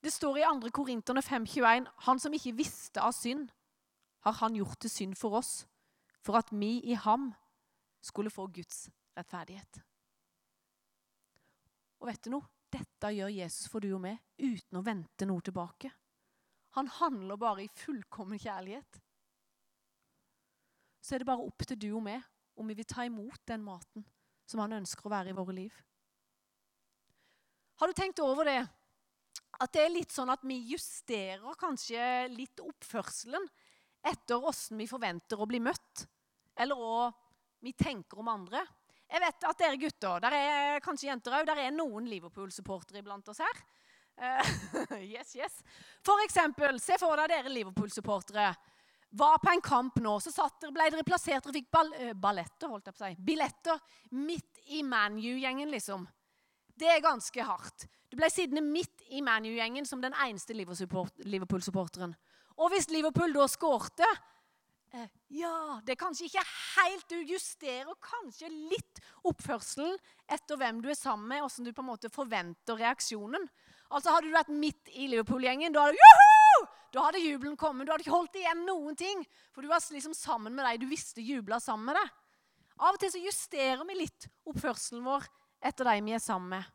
Det 0.03 0.13
står 0.13 0.39
i 0.39 0.45
2. 0.45 0.69
Korinterne 0.75 1.23
5,21.: 1.25 1.87
Han 2.05 2.19
som 2.19 2.33
ikke 2.33 2.55
visste 2.55 3.01
av 3.01 3.15
synd, 3.17 3.49
har 4.23 4.37
han 4.41 4.55
gjort 4.55 4.79
til 4.79 4.91
synd 4.91 5.17
for 5.17 5.39
oss, 5.39 5.65
for 6.21 6.37
at 6.37 6.51
vi 6.51 6.77
i 6.83 6.93
ham 6.93 7.31
skulle 8.01 8.29
få 8.29 8.47
Guds 8.47 8.89
rettferdighet. 9.17 9.81
Og 11.99 12.07
vet 12.11 12.23
du 12.23 12.35
noe? 12.35 12.56
Dette 12.73 13.11
gjør 13.15 13.31
Jesus 13.31 13.69
for 13.71 13.83
du 13.83 13.93
og 13.93 14.01
meg 14.03 14.19
uten 14.41 14.79
å 14.79 14.83
vente 14.85 15.27
noe 15.27 15.43
tilbake. 15.45 15.91
Han 16.77 16.89
handler 16.99 17.39
bare 17.39 17.63
i 17.63 17.71
fullkommen 17.73 18.39
kjærlighet. 18.41 18.99
Så 21.01 21.15
er 21.15 21.23
det 21.23 21.29
bare 21.29 21.45
opp 21.47 21.63
til 21.63 21.79
du 21.79 21.89
og 21.95 22.03
meg 22.05 22.25
om 22.57 22.67
vi 22.67 22.75
vil 22.77 22.89
ta 22.89 23.05
imot 23.07 23.39
den 23.47 23.63
maten 23.63 24.03
som 24.47 24.61
han 24.63 24.79
ønsker 24.79 25.07
å 25.07 25.13
være 25.13 25.31
i 25.31 25.37
våre 25.37 25.55
liv. 25.55 25.77
Har 27.77 27.89
du 27.89 27.95
tenkt 27.95 28.19
over 28.23 28.47
det? 28.47 28.59
At 29.61 29.73
det 29.73 29.83
er 29.83 29.93
litt 29.93 30.13
sånn 30.13 30.31
at 30.33 30.43
vi 30.45 30.57
justerer 30.71 31.57
kanskje 31.59 32.27
litt 32.33 32.61
oppførselen 32.61 33.45
etter 34.07 34.43
åssen 34.49 34.79
vi 34.79 34.89
forventer 34.89 35.39
å 35.39 35.47
bli 35.49 35.59
møtt, 35.63 36.05
eller 36.57 36.77
hva 36.79 37.07
vi 37.65 37.73
tenker 37.77 38.21
om 38.21 38.29
andre. 38.31 38.61
Jeg 39.07 39.23
vet 39.23 39.45
at 39.47 39.59
dere 39.61 39.79
gutter, 39.79 40.23
der 40.23 40.35
er 40.35 40.81
kanskje 40.83 41.07
jenter 41.07 41.37
òg, 41.37 41.45
der 41.47 41.61
er 41.63 41.75
noen 41.75 42.09
Liverpool-supportere 42.11 42.99
iblant 42.99 43.29
oss 43.31 43.39
her. 43.43 43.61
Uh, 44.17 44.97
yes, 45.15 45.35
yes. 45.37 45.61
For 46.05 46.19
eksempel, 46.25 46.81
se 46.83 46.97
for 46.99 47.19
deg 47.21 47.31
dere 47.31 47.53
Liverpool-supportere 47.53 48.49
var 49.17 49.37
på 49.39 49.53
en 49.53 49.63
kamp 49.63 50.01
nå, 50.03 50.17
så 50.19 50.33
satt 50.33 50.59
dere, 50.59 50.73
ble 50.75 50.89
dere 50.91 51.07
plassert 51.07 51.47
og 51.47 51.55
fikk 51.55 51.69
ball, 51.71 51.93
uh, 51.95 52.13
balletter, 52.19 52.67
holdt 52.67 52.89
jeg 52.89 52.97
på 52.97 53.03
å 53.03 53.05
si. 53.05 53.27
Billetter 53.29 53.83
midt 54.19 54.63
i 54.75 54.83
ManU-gjengen, 54.83 55.71
liksom. 55.71 56.03
Det 56.77 56.89
er 56.91 57.05
ganske 57.05 57.45
hardt. 57.47 57.87
Du 58.11 58.19
ble 58.19 58.27
sittende 58.31 58.63
midt 58.65 59.07
i 59.15 59.23
ManU-gjengen 59.23 59.87
som 59.87 60.03
den 60.03 60.15
eneste 60.25 60.55
Liverpool-supporteren. 60.57 62.13
Og 62.57 62.73
hvis 62.73 62.89
Liverpool 62.91 63.33
da 63.35 63.47
skårte 63.49 64.07
Ja, 65.27 65.81
det 65.83 65.93
er 65.93 65.99
kanskje 65.99 66.29
ikke 66.29 66.43
helt 66.47 67.09
Du 67.11 67.17
justerer 67.27 67.91
kanskje 68.01 68.47
litt 68.49 69.01
oppførselen 69.27 69.97
etter 70.31 70.59
hvem 70.59 70.79
du 70.81 70.87
er 70.89 70.97
sammen 70.97 71.27
med, 71.27 71.43
hvordan 71.43 71.67
du 71.67 71.73
på 71.75 71.83
en 71.83 71.89
måte 71.89 72.11
forventer 72.13 72.79
reaksjonen. 72.79 73.49
Altså 73.91 74.15
Hadde 74.15 74.29
du 74.29 74.35
vært 74.35 74.51
midt 74.51 74.91
i 74.95 75.09
Liverpool-gjengen, 75.11 75.75
da 75.75 75.87
hadde 75.87 75.99
Juhu! 75.99 76.67
Da 76.95 77.03
hadde 77.03 77.19
jubelen 77.19 77.57
kommet. 77.59 77.85
Du 77.85 77.91
hadde 77.91 78.05
ikke 78.05 78.15
holdt 78.15 78.37
igjen 78.39 78.63
noen 78.65 78.95
ting. 78.97 79.19
For 79.51 79.61
du 79.61 79.69
var 79.69 79.83
liksom 79.91 80.15
sammen 80.15 80.55
med 80.55 80.65
deg 80.65 80.79
du 80.81 80.87
visste 80.89 81.21
jubla 81.21 81.59
sammen 81.61 81.91
med 81.91 81.99
deg. 81.99 82.13
Av 82.77 82.95
og 82.95 83.01
til 83.01 83.11
så 83.11 83.21
justerer 83.21 83.83
vi 83.89 83.97
litt 83.99 84.27
oppførselen 84.47 85.03
vår 85.05 85.25
etter 85.67 85.89
dem 85.89 86.07
vi 86.07 86.15
er 86.15 86.23
sammen 86.23 86.55
med. 86.55 86.73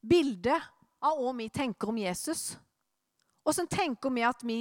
Bildet 0.00 0.68
av 1.04 1.18
hva 1.20 1.32
vi 1.36 1.48
tenker 1.52 1.90
om 1.90 1.98
Jesus, 2.00 2.54
åssen 3.44 3.68
tenker 3.68 4.12
vi 4.12 4.24
at 4.24 4.44
vi 4.44 4.60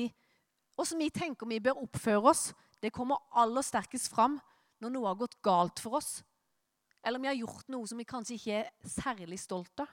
Åssen 0.79 1.01
vi 1.01 1.09
tenker 1.11 1.49
vi 1.49 1.59
bør 1.59 1.81
oppføre 1.83 2.31
oss, 2.31 2.49
det 2.79 2.93
kommer 2.95 3.19
aller 3.35 3.65
sterkest 3.65 4.07
fram 4.13 4.37
når 4.79 4.93
noe 4.93 5.09
har 5.09 5.17
gått 5.19 5.35
galt 5.43 5.81
for 5.83 5.99
oss, 5.99 6.21
eller 7.03 7.19
om 7.19 7.25
vi 7.25 7.31
har 7.31 7.39
gjort 7.41 7.67
noe 7.73 7.87
som 7.89 7.99
vi 7.99 8.07
kanskje 8.07 8.37
ikke 8.37 8.61
er 8.61 8.69
særlig 8.87 9.39
stolt 9.41 9.83
av. 9.83 9.91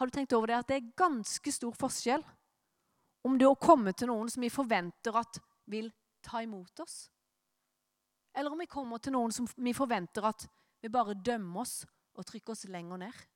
Har 0.00 0.08
du 0.08 0.16
tenkt 0.16 0.34
over 0.34 0.50
det 0.50 0.58
at 0.58 0.68
det 0.72 0.78
er 0.80 0.92
ganske 0.98 1.52
stor 1.54 1.76
forskjell 1.76 2.24
om 3.28 3.36
det 3.38 3.46
å 3.46 3.58
komme 3.60 3.92
til 3.92 4.10
noen 4.10 4.30
som 4.32 4.42
vi 4.42 4.50
forventer 4.50 5.18
at 5.20 5.38
vil 5.70 5.92
ta 6.24 6.42
imot 6.42 6.82
oss, 6.82 7.04
eller 8.34 8.50
om 8.50 8.62
vi 8.62 8.70
kommer 8.70 8.98
til 8.98 9.14
noen 9.14 9.34
som 9.34 9.46
vi 9.54 9.74
forventer 9.76 10.26
at 10.26 10.48
vil 10.80 10.94
bare 10.94 11.14
dømme 11.14 11.62
oss 11.62 11.82
og 12.16 12.26
trykke 12.26 12.54
oss 12.54 12.66
lenger 12.70 13.04
ned. 13.04 13.26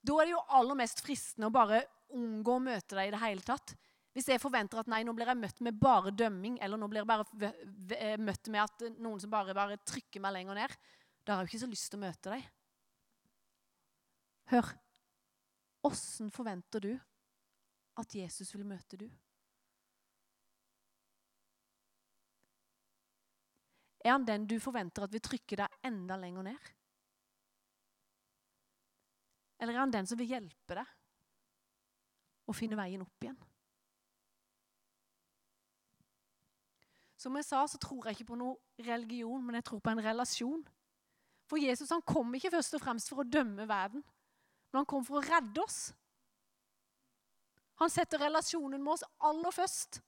Da 0.00 0.16
er 0.16 0.28
det 0.28 0.34
jo 0.34 0.42
aller 0.56 0.78
mest 0.80 1.02
fristende 1.04 1.50
å 1.50 1.54
bare 1.54 1.82
unngå 2.16 2.56
å 2.56 2.62
møte 2.62 2.96
deg 2.96 3.10
i 3.10 3.14
det 3.14 3.22
hele 3.22 3.44
tatt. 3.46 3.74
Hvis 4.16 4.26
jeg 4.32 4.42
forventer 4.42 4.80
at 4.80 4.88
nei, 4.90 5.04
nå 5.06 5.12
blir 5.14 5.28
jeg 5.30 5.38
møtt 5.38 5.60
med 5.62 5.76
bare 5.78 6.10
dømming, 6.10 6.56
eller 6.64 6.80
nå 6.80 6.88
blir 6.90 7.04
jeg 7.04 7.10
bare 7.10 7.50
eh, 7.94 8.16
møtt 8.18 8.50
med 8.50 8.64
at 8.64 8.86
noen 8.98 9.20
som 9.22 9.30
bare, 9.30 9.54
bare 9.54 9.78
trykker 9.86 10.22
meg 10.24 10.34
lenger 10.34 10.58
ned, 10.58 10.74
da 11.22 11.36
har 11.36 11.44
jeg 11.44 11.52
jo 11.52 11.52
ikke 11.52 11.62
så 11.62 11.70
lyst 11.70 11.92
til 11.92 12.00
å 12.00 12.04
møte 12.08 12.32
deg. 12.34 12.48
Hør. 14.50 14.72
Åssen 15.86 16.28
forventer 16.34 16.82
du 16.84 16.90
at 18.02 18.14
Jesus 18.16 18.50
vil 18.56 18.66
møte 18.68 18.98
du? 19.00 19.06
Er 24.00 24.16
han 24.16 24.26
den 24.26 24.48
du 24.48 24.56
forventer 24.60 25.04
at 25.04 25.12
vil 25.12 25.22
trykke 25.22 25.60
deg 25.60 25.80
enda 25.86 26.16
lenger 26.20 26.50
ned? 26.50 26.68
Eller 29.60 29.76
er 29.76 29.82
han 29.82 29.92
den 29.92 30.08
som 30.08 30.18
vil 30.18 30.32
hjelpe 30.32 30.78
deg 30.78 30.96
å 32.48 32.56
finne 32.56 32.78
veien 32.78 33.04
opp 33.04 33.26
igjen? 33.26 33.38
Som 37.20 37.36
jeg 37.36 37.44
sa, 37.44 37.60
så 37.68 37.76
tror 37.76 38.08
jeg 38.08 38.16
ikke 38.16 38.30
på 38.32 38.38
noe 38.40 38.56
religion, 38.86 39.42
men 39.44 39.58
jeg 39.58 39.66
tror 39.68 39.82
på 39.84 39.92
en 39.92 40.00
relasjon. 40.00 40.62
For 41.50 41.60
Jesus 41.60 41.92
han 41.92 42.00
kom 42.08 42.32
ikke 42.38 42.54
først 42.54 42.78
og 42.78 42.84
fremst 42.86 43.12
for 43.12 43.20
å 43.20 43.28
dømme 43.28 43.66
verden, 43.68 44.00
men 44.70 44.80
han 44.80 44.88
kom 44.88 45.04
for 45.04 45.20
å 45.20 45.26
redde 45.26 45.60
oss. 45.60 45.90
Han 47.82 47.92
setter 47.92 48.22
relasjonen 48.24 48.80
med 48.80 48.94
oss 48.94 49.04
aller 49.28 49.52
først. 49.52 50.00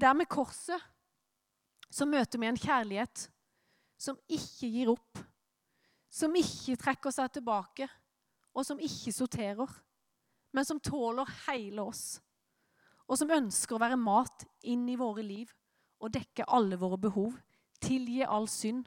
Der 0.00 0.16
med 0.16 0.30
korset 0.32 0.89
så 1.90 2.06
møter 2.06 2.38
vi 2.38 2.48
en 2.48 2.58
kjærlighet 2.58 3.26
som 4.00 4.18
ikke 4.30 4.70
gir 4.70 4.92
opp, 4.92 5.20
som 6.10 6.34
ikke 6.38 6.78
trekker 6.80 7.14
seg 7.14 7.32
tilbake, 7.34 7.88
og 8.54 8.66
som 8.66 8.80
ikke 8.82 9.12
sorterer, 9.14 9.70
men 10.54 10.66
som 10.66 10.80
tåler 10.82 11.28
hele 11.46 11.84
oss, 11.84 12.20
og 13.06 13.18
som 13.18 13.30
ønsker 13.34 13.76
å 13.76 13.82
være 13.82 13.98
mat 13.98 14.46
inn 14.66 14.86
i 14.90 14.98
våre 14.98 15.22
liv 15.26 15.50
og 16.00 16.14
dekke 16.14 16.46
alle 16.48 16.78
våre 16.80 16.98
behov, 16.98 17.34
tilgi 17.82 18.22
all 18.24 18.48
synd 18.50 18.86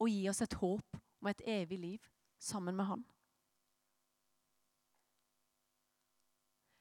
og 0.00 0.10
gi 0.10 0.26
oss 0.30 0.42
et 0.44 0.58
håp 0.60 0.98
om 1.20 1.30
et 1.30 1.42
evig 1.46 1.78
liv 1.78 2.10
sammen 2.40 2.76
med 2.76 2.88
Han. 2.88 3.02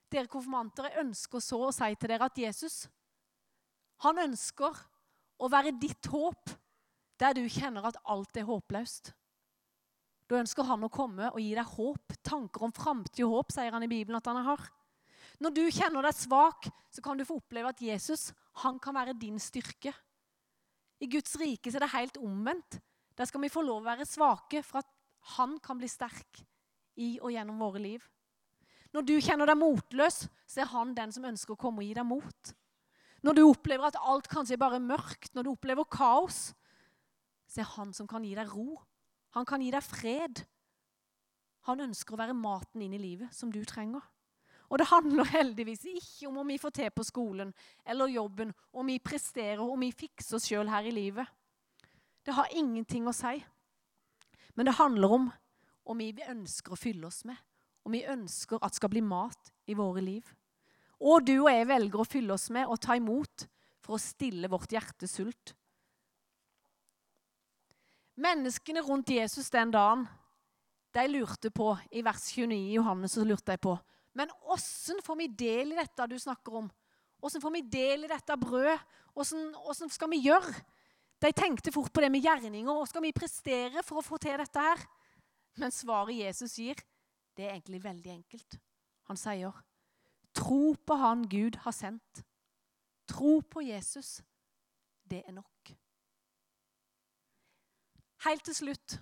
Dere 0.10 0.30
konfirmanter, 0.32 0.88
jeg 0.90 1.06
ønsker 1.06 1.44
så 1.44 1.60
å 1.68 1.74
si 1.76 1.92
til 1.94 2.10
dere 2.10 2.30
at 2.32 2.40
Jesus 2.42 2.88
han 4.00 4.18
ønsker 4.24 4.78
å 5.40 5.50
være 5.52 5.76
ditt 5.80 6.10
håp 6.12 6.52
der 7.20 7.36
du 7.36 7.46
kjenner 7.52 7.88
at 7.90 8.00
alt 8.08 8.38
er 8.40 8.48
håpløst. 8.48 9.14
Da 10.30 10.38
ønsker 10.40 10.68
han 10.68 10.86
å 10.86 10.92
komme 10.94 11.32
og 11.32 11.40
gi 11.42 11.56
deg 11.58 11.72
håp, 11.74 12.14
tanker 12.24 12.68
om 12.68 12.74
framtid 12.76 13.26
og 13.26 13.40
håp, 13.40 13.56
sier 13.56 13.74
han 13.74 13.86
i 13.86 13.90
Bibelen 13.92 14.20
at 14.20 14.30
han 14.30 14.44
har. 14.46 14.68
Når 15.42 15.56
du 15.56 15.64
kjenner 15.72 16.06
deg 16.06 16.16
svak, 16.16 16.70
så 16.92 17.02
kan 17.04 17.18
du 17.18 17.26
få 17.26 17.40
oppleve 17.40 17.72
at 17.72 17.82
Jesus 17.82 18.30
han 18.62 18.78
kan 18.84 18.96
være 18.98 19.18
din 19.18 19.40
styrke. 19.42 19.94
I 21.00 21.08
Guds 21.08 21.36
rike 21.40 21.72
er 21.72 21.84
det 21.86 21.92
helt 21.96 22.20
omvendt. 22.20 22.80
Der 23.18 23.28
skal 23.28 23.42
vi 23.44 23.52
få 23.52 23.64
lov 23.64 23.82
å 23.82 23.90
være 23.90 24.08
svake 24.08 24.62
for 24.64 24.84
at 24.84 24.90
han 25.36 25.58
kan 25.64 25.80
bli 25.80 25.90
sterk 25.92 26.44
i 27.00 27.18
og 27.24 27.32
gjennom 27.34 27.60
våre 27.60 27.82
liv. 27.82 28.04
Når 28.96 29.06
du 29.06 29.16
kjenner 29.22 29.50
deg 29.50 29.60
motløs, 29.60 30.24
så 30.50 30.64
er 30.64 30.72
han 30.72 30.96
den 30.98 31.14
som 31.14 31.28
ønsker 31.30 31.56
å 31.56 31.60
komme 31.60 31.84
og 31.84 31.88
gi 31.88 31.96
deg 31.98 32.08
mot. 32.08 32.54
Når 33.26 33.36
du 33.36 33.42
opplever 33.48 33.90
at 33.90 34.00
alt 34.00 34.30
kanskje 34.32 34.56
er 34.56 34.62
bare 34.62 34.80
mørkt, 34.80 35.34
når 35.36 35.46
du 35.46 35.52
opplever 35.52 35.88
kaos, 35.92 36.54
så 37.50 37.64
er 37.64 37.74
han 37.76 37.92
som 37.96 38.08
kan 38.08 38.24
gi 38.24 38.36
deg 38.38 38.52
ro. 38.54 38.78
Han 39.36 39.48
kan 39.48 39.62
gi 39.62 39.72
deg 39.74 39.84
fred. 39.84 40.44
Han 41.68 41.84
ønsker 41.90 42.16
å 42.16 42.22
være 42.22 42.38
maten 42.38 42.86
inn 42.86 42.96
i 42.96 43.02
livet 43.02 43.34
som 43.36 43.52
du 43.52 43.60
trenger. 43.68 44.06
Og 44.70 44.78
det 44.78 44.90
handler 44.92 45.32
heldigvis 45.34 45.88
ikke 45.90 46.30
om 46.30 46.40
om 46.44 46.52
vi 46.54 46.60
får 46.62 46.76
til 46.78 46.92
på 46.94 47.06
skolen 47.08 47.52
eller 47.86 48.12
jobben, 48.14 48.54
om 48.72 48.86
vi 48.86 49.00
presterer, 49.02 49.64
om 49.66 49.82
vi 49.82 49.92
fikser 49.92 50.38
oss 50.38 50.46
sjøl 50.50 50.70
her 50.70 50.86
i 50.86 50.94
livet. 50.94 51.26
Det 52.26 52.36
har 52.38 52.54
ingenting 52.54 53.08
å 53.10 53.16
si. 53.16 53.40
Men 54.54 54.70
det 54.70 54.78
handler 54.78 55.16
om 55.18 55.30
om 55.90 55.98
vi 55.98 56.14
ønsker 56.22 56.76
å 56.76 56.78
fylle 56.78 57.10
oss 57.10 57.24
med, 57.26 57.38
om 57.82 57.96
vi 57.96 58.06
ønsker 58.06 58.62
at 58.62 58.76
det 58.76 58.78
skal 58.78 58.92
bli 58.94 59.02
mat 59.02 59.50
i 59.66 59.78
våre 59.78 60.04
liv. 60.06 60.28
Og 61.00 61.24
du 61.26 61.36
og 61.38 61.52
jeg 61.52 61.68
velger 61.70 62.02
å 62.02 62.08
fylle 62.08 62.36
oss 62.36 62.50
med 62.52 62.68
og 62.68 62.80
ta 62.84 62.98
imot 63.00 63.46
for 63.80 63.96
å 63.96 64.02
stille 64.04 64.50
vårt 64.52 64.74
hjertes 64.76 65.16
sult. 65.20 65.54
Menneskene 68.20 68.84
rundt 68.84 69.14
Jesus 69.16 69.48
den 69.54 69.72
dagen 69.72 70.08
de 70.92 71.06
lurte 71.08 71.52
på, 71.54 71.72
I 71.94 72.02
vers 72.04 72.26
29 72.34 72.56
i 72.58 72.74
Johannes 72.76 73.14
så 73.16 73.24
lurte 73.24 73.54
de 73.54 73.62
på 73.62 73.78
men 74.20 74.32
åssen 74.52 75.00
får 75.06 75.16
vi 75.16 75.28
del 75.28 75.74
i 75.74 75.78
dette 75.80 76.08
du 76.10 76.18
snakker 76.20 76.62
om? 76.64 76.70
Åssen 77.24 77.44
får 77.44 77.54
vi 77.56 77.62
del 77.72 78.04
i 78.04 78.12
dette 78.12 78.36
brødet? 78.40 78.80
Åssen 79.16 79.92
skal 79.92 80.12
vi 80.12 80.22
gjøre? 80.26 80.54
De 81.20 81.32
tenkte 81.36 81.72
fort 81.76 81.92
på 81.94 82.04
det 82.04 82.10
med 82.12 82.24
gjerninger. 82.24 82.72
Hva 82.72 82.88
skal 82.88 83.04
vi 83.04 83.16
prestere 83.16 83.84
for 83.84 84.00
å 84.00 84.06
få 84.06 84.20
til 84.22 84.40
dette 84.40 84.64
her? 84.64 84.84
Men 85.60 85.74
svaret 85.76 86.16
Jesus 86.16 86.56
gir, 86.60 86.80
det 87.36 87.46
er 87.46 87.56
egentlig 87.56 87.82
veldig 87.84 88.14
enkelt. 88.14 88.60
Han 89.12 89.20
sier, 89.20 89.56
'Tro 90.40 90.76
på 90.88 90.96
Han 90.96 91.28
Gud 91.28 91.60
har 91.66 91.76
sendt. 91.76 92.24
Tro 93.08 93.42
på 93.42 93.62
Jesus. 93.62 94.22
Det 95.04 95.24
er 95.28 95.36
nok.' 95.36 95.76
Helt 98.24 98.44
til 98.44 98.56
slutt 98.56 99.00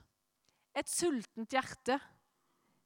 et 0.77 0.89
sultent 0.89 1.53
hjerte. 1.53 1.97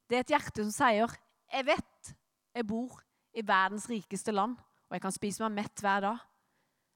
Det 0.08 0.16
er 0.16 0.24
et 0.24 0.34
hjerte 0.34 0.64
som 0.64 0.72
sier, 0.72 1.08
'Jeg 1.52 1.66
vet 1.66 2.14
jeg 2.54 2.66
bor 2.66 3.00
i 3.32 3.40
verdens 3.40 3.88
rikeste 3.88 4.32
land, 4.32 4.56
og 4.56 4.92
jeg 4.92 5.00
kan 5.00 5.12
spise 5.12 5.42
meg 5.42 5.64
mett 5.64 5.80
hver 5.80 6.00
dag.' 6.00 6.20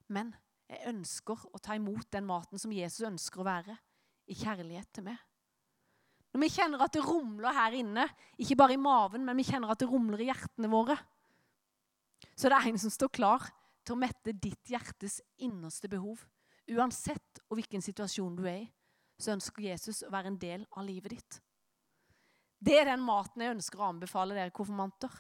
Men 0.09 0.35
jeg 0.69 0.93
ønsker 0.93 1.47
å 1.53 1.59
ta 1.59 1.75
imot 1.75 2.11
den 2.13 2.27
maten 2.27 2.59
som 2.59 2.73
Jesus 2.73 3.07
ønsker 3.07 3.41
å 3.41 3.49
være, 3.49 3.79
i 4.29 4.35
kjærlighet 4.35 4.93
til 4.93 5.05
meg. 5.05 5.19
Når 6.35 6.41
vi 6.41 6.49
kjenner 6.49 6.83
at 6.83 6.93
det 6.93 7.05
rumler 7.07 7.55
her 7.55 7.73
inne, 7.73 8.09
ikke 8.39 8.57
bare 8.57 8.75
i 8.75 8.81
maven, 8.81 9.25
men 9.25 9.37
vi 9.37 9.47
kjenner 9.47 9.71
at 9.71 9.79
det 9.79 9.89
rumler 9.89 10.21
i 10.21 10.27
hjertene 10.29 10.69
våre, 10.69 10.97
så 12.37 12.51
det 12.53 12.59
er 12.59 12.69
en 12.71 12.81
som 12.81 12.93
står 12.93 13.13
klar 13.17 13.47
til 13.87 13.97
å 13.97 14.01
mette 14.01 14.35
ditt 14.35 14.69
hjertes 14.69 15.21
innerste 15.43 15.89
behov. 15.89 16.21
Uansett 16.69 17.41
hvilken 17.49 17.85
situasjon 17.85 18.37
du 18.37 18.45
er 18.45 18.65
i, 18.65 18.71
så 19.17 19.33
ønsker 19.33 19.71
Jesus 19.71 20.03
å 20.05 20.13
være 20.13 20.33
en 20.33 20.41
del 20.41 20.67
av 20.77 20.85
livet 20.85 21.15
ditt. 21.17 21.39
Det 22.61 22.77
er 22.81 22.91
den 22.91 23.05
maten 23.05 23.43
jeg 23.43 23.55
ønsker 23.55 23.81
å 23.81 23.89
anbefale 23.89 24.37
dere 24.37 24.55
konfirmanter. 24.55 25.13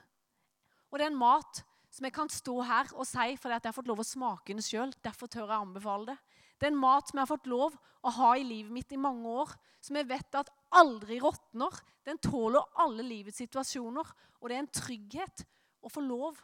Og 0.91 0.99
det 0.99 1.07
er 1.07 1.13
en 1.13 1.21
mat 1.21 1.63
som 1.93 2.05
jeg 2.05 2.15
kan 2.17 2.31
stå 2.33 2.57
her 2.69 2.91
og 2.93 3.07
si 3.09 3.37
fordi 3.41 3.57
jeg 3.57 3.69
har 3.69 3.77
fått 3.77 3.89
lov 3.89 4.03
å 4.03 4.07
smake 4.07 4.53
den 4.53 4.65
sjøl. 4.65 4.93
Derfor 5.05 5.31
tør 5.33 5.47
jeg 5.49 5.57
anbefale 5.57 6.13
det. 6.13 6.17
Det 6.57 6.69
er 6.69 6.73
en 6.73 6.81
mat 6.81 7.09
som 7.09 7.19
jeg 7.19 7.25
har 7.25 7.33
fått 7.33 7.49
lov 7.53 7.77
å 7.77 8.13
ha 8.19 8.33
i 8.37 8.45
livet 8.45 8.73
mitt 8.73 8.93
i 8.93 9.01
mange 9.01 9.29
år. 9.45 9.53
Som 9.85 9.99
jeg 10.01 10.09
vet 10.09 10.39
at 10.41 10.53
aldri 10.77 11.21
råtner. 11.23 11.81
Den 12.05 12.21
tåler 12.21 12.65
alle 12.83 13.05
livets 13.07 13.41
situasjoner. 13.41 14.13
Og 14.41 14.49
det 14.49 14.57
er 14.57 14.65
en 14.65 14.75
trygghet 14.81 15.45
å 15.85 15.93
få 15.93 16.05
lov 16.05 16.41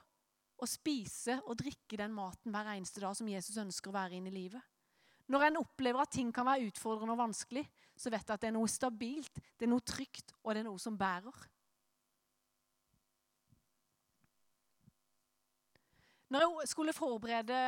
å 0.63 0.69
spise 0.71 1.39
og 1.47 1.59
drikke 1.59 1.99
den 1.99 2.15
maten 2.15 2.55
hver 2.55 2.73
eneste 2.77 3.03
dag 3.03 3.17
som 3.19 3.29
Jesus 3.31 3.59
ønsker 3.59 3.91
å 3.91 3.97
være 3.97 4.19
inn 4.19 4.29
i 4.31 4.35
livet. 4.35 4.63
Når 5.33 5.47
en 5.47 5.63
opplever 5.63 6.03
at 6.03 6.13
ting 6.15 6.31
kan 6.35 6.47
være 6.47 6.69
utfordrende 6.69 7.15
og 7.15 7.23
vanskelig, 7.23 7.65
så 7.97 8.11
vet 8.11 8.25
jeg 8.25 8.35
at 8.35 8.43
det 8.43 8.51
er 8.51 8.57
noe 8.57 8.71
stabilt, 8.71 9.41
det 9.59 9.67
er 9.67 9.73
noe 9.73 9.85
trygt, 9.87 10.35
og 10.43 10.55
det 10.55 10.63
er 10.63 10.69
noe 10.69 10.83
som 10.83 10.99
bærer. 10.99 11.43
Når 16.33 16.47
jeg 16.47 16.71
skulle 16.71 16.95
forberede 16.97 17.59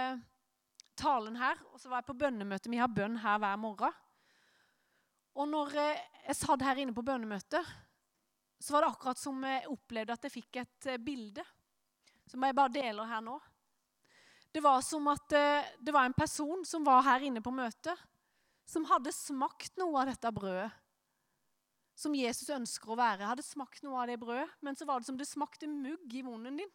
talen 0.96 1.36
her, 1.36 1.58
og 1.72 1.80
så 1.80 1.90
var 1.90 2.00
jeg 2.00 2.08
på 2.08 2.20
bønnemøte 2.22 2.70
Vi 2.72 2.80
har 2.80 2.88
bønn 2.88 3.18
her 3.20 3.40
hver 3.42 3.58
morgen. 3.60 3.96
Og 5.34 5.50
når 5.50 5.74
jeg 5.74 6.36
satt 6.38 6.62
her 6.62 6.78
inne 6.80 6.94
på 6.94 7.04
bønnemøtet, 7.04 7.66
så 8.62 8.72
var 8.72 8.84
det 8.84 8.92
akkurat 8.94 9.20
som 9.20 9.42
jeg 9.44 9.68
opplevde 9.68 10.14
at 10.14 10.24
jeg 10.24 10.32
fikk 10.32 10.60
et 10.62 10.88
eh, 10.88 11.00
bilde. 11.02 11.42
Som 12.34 12.42
jeg 12.42 12.56
bare 12.58 12.72
deler 12.74 13.06
her 13.06 13.20
nå. 13.22 13.36
Det 14.50 14.62
var 14.62 14.80
som 14.82 15.06
at 15.12 15.34
eh, 15.38 15.66
det 15.78 15.92
var 15.94 16.08
en 16.08 16.16
person 16.16 16.64
som 16.66 16.82
var 16.86 17.04
her 17.06 17.22
inne 17.28 17.38
på 17.42 17.52
møtet, 17.54 17.94
som 18.66 18.86
hadde 18.90 19.12
smakt 19.14 19.76
noe 19.78 20.00
av 20.00 20.10
dette 20.10 20.32
brødet. 20.34 20.72
Som 21.94 22.16
Jesus 22.18 22.50
ønsker 22.50 22.90
å 22.90 22.98
være. 22.98 23.28
Hadde 23.30 23.46
smakt 23.46 23.84
noe 23.86 24.00
av 24.02 24.10
det 24.10 24.18
brødet, 24.18 24.50
men 24.66 24.74
så 24.74 24.86
var 24.88 24.98
det 24.98 25.06
som 25.06 25.18
det 25.18 25.28
smakte 25.30 25.70
mugg 25.70 26.10
i 26.10 26.24
munnen 26.26 26.58
din. 26.58 26.72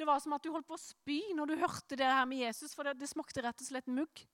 Det 0.00 0.08
var 0.08 0.22
som 0.24 0.32
at 0.32 0.40
du 0.40 0.48
holdt 0.48 0.68
på 0.70 0.78
å 0.78 0.80
spy 0.80 1.18
når 1.36 1.52
du 1.52 1.60
hørte 1.60 2.00
det 2.00 2.08
her 2.08 2.24
med 2.28 2.40
Jesus, 2.40 2.72
for 2.72 2.88
det, 2.88 2.96
det 3.02 3.10
smakte 3.10 3.44
rett 3.44 3.60
og 3.60 3.68
slett 3.68 3.90
mugg. 3.92 4.24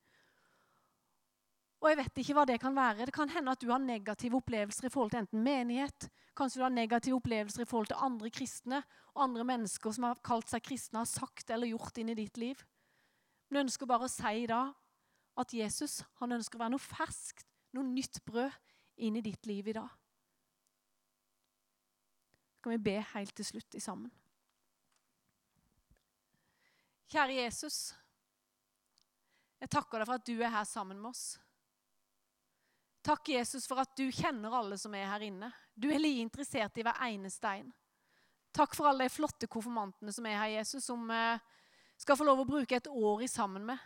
Og 1.82 1.90
jeg 1.90 1.98
vet 2.04 2.22
ikke 2.22 2.38
hva 2.38 2.46
det 2.46 2.60
kan 2.62 2.78
være. 2.78 3.10
Det 3.10 3.18
kan 3.18 3.34
hende 3.34 3.50
at 3.50 3.66
du 3.66 3.72
har 3.72 3.82
negative 3.82 4.38
opplevelser 4.38 4.86
i 4.86 4.94
forhold 4.94 5.10
til 5.10 5.24
enten 5.24 5.42
menighet, 5.42 6.06
kanskje 6.36 6.60
du 6.60 6.64
har 6.66 6.72
negative 6.74 7.16
opplevelser 7.18 7.64
i 7.64 7.68
forhold 7.68 7.90
til 7.90 8.02
andre 8.06 8.30
kristne 8.30 8.82
og 9.14 9.22
andre 9.24 9.46
mennesker 9.48 9.94
som 9.96 10.08
har 10.08 10.20
kalt 10.24 10.50
seg 10.50 10.64
kristne, 10.64 11.00
har 11.00 11.08
sagt 11.08 11.50
eller 11.50 11.70
gjort 11.70 11.96
inn 12.00 12.12
i 12.12 12.18
ditt 12.18 12.36
liv. 12.40 12.60
Men 13.48 13.60
jeg 13.60 13.68
ønsker 13.68 13.88
bare 13.88 14.08
å 14.08 14.12
si 14.12 14.46
da 14.50 14.62
at 15.36 15.52
Jesus 15.54 16.00
han 16.20 16.36
ønsker 16.36 16.58
å 16.58 16.64
være 16.64 16.74
noe 16.74 16.82
ferskt, 16.82 17.46
noe 17.76 17.86
nytt 17.88 18.22
brød 18.28 18.52
inn 19.06 19.18
i 19.18 19.24
ditt 19.24 19.46
liv 19.48 19.68
i 19.68 19.76
dag. 19.76 19.88
Så 22.56 22.64
kan 22.64 22.76
vi 22.76 22.84
be 22.88 22.96
helt 23.12 23.36
til 23.36 23.46
slutt 23.46 23.76
i 23.76 23.82
sammen. 23.82 24.12
Kjære 27.12 27.36
Jesus. 27.38 27.94
Jeg 29.60 29.70
takker 29.72 30.02
deg 30.02 30.08
for 30.08 30.18
at 30.18 30.26
du 30.26 30.34
er 30.40 30.52
her 30.52 30.66
sammen 30.68 30.98
med 31.00 31.12
oss. 31.12 31.36
Takk, 33.06 33.28
Jesus, 33.30 33.68
for 33.70 33.78
at 33.78 33.92
du 33.94 34.08
kjenner 34.10 34.56
alle 34.58 34.76
som 34.80 34.94
er 34.98 35.06
her 35.06 35.22
inne. 35.28 35.52
Du 35.76 35.90
er 35.92 36.00
like 36.00 36.24
interessert 36.24 36.78
i 36.80 36.84
hver 36.86 37.02
eneste 37.06 37.50
en. 37.60 37.68
Takk 38.56 38.72
for 38.76 38.88
alle 38.88 39.04
de 39.04 39.12
flotte 39.12 39.48
konfirmantene 39.52 40.14
som 40.14 40.26
er 40.28 40.38
her, 40.40 40.54
Jesus, 40.54 40.86
som 40.88 41.04
eh, 41.12 41.42
skal 42.00 42.16
få 42.16 42.24
lov 42.24 42.40
å 42.40 42.48
bruke 42.48 42.78
et 42.78 42.88
år 42.88 43.26
i 43.26 43.28
sammen 43.28 43.66
med. 43.68 43.82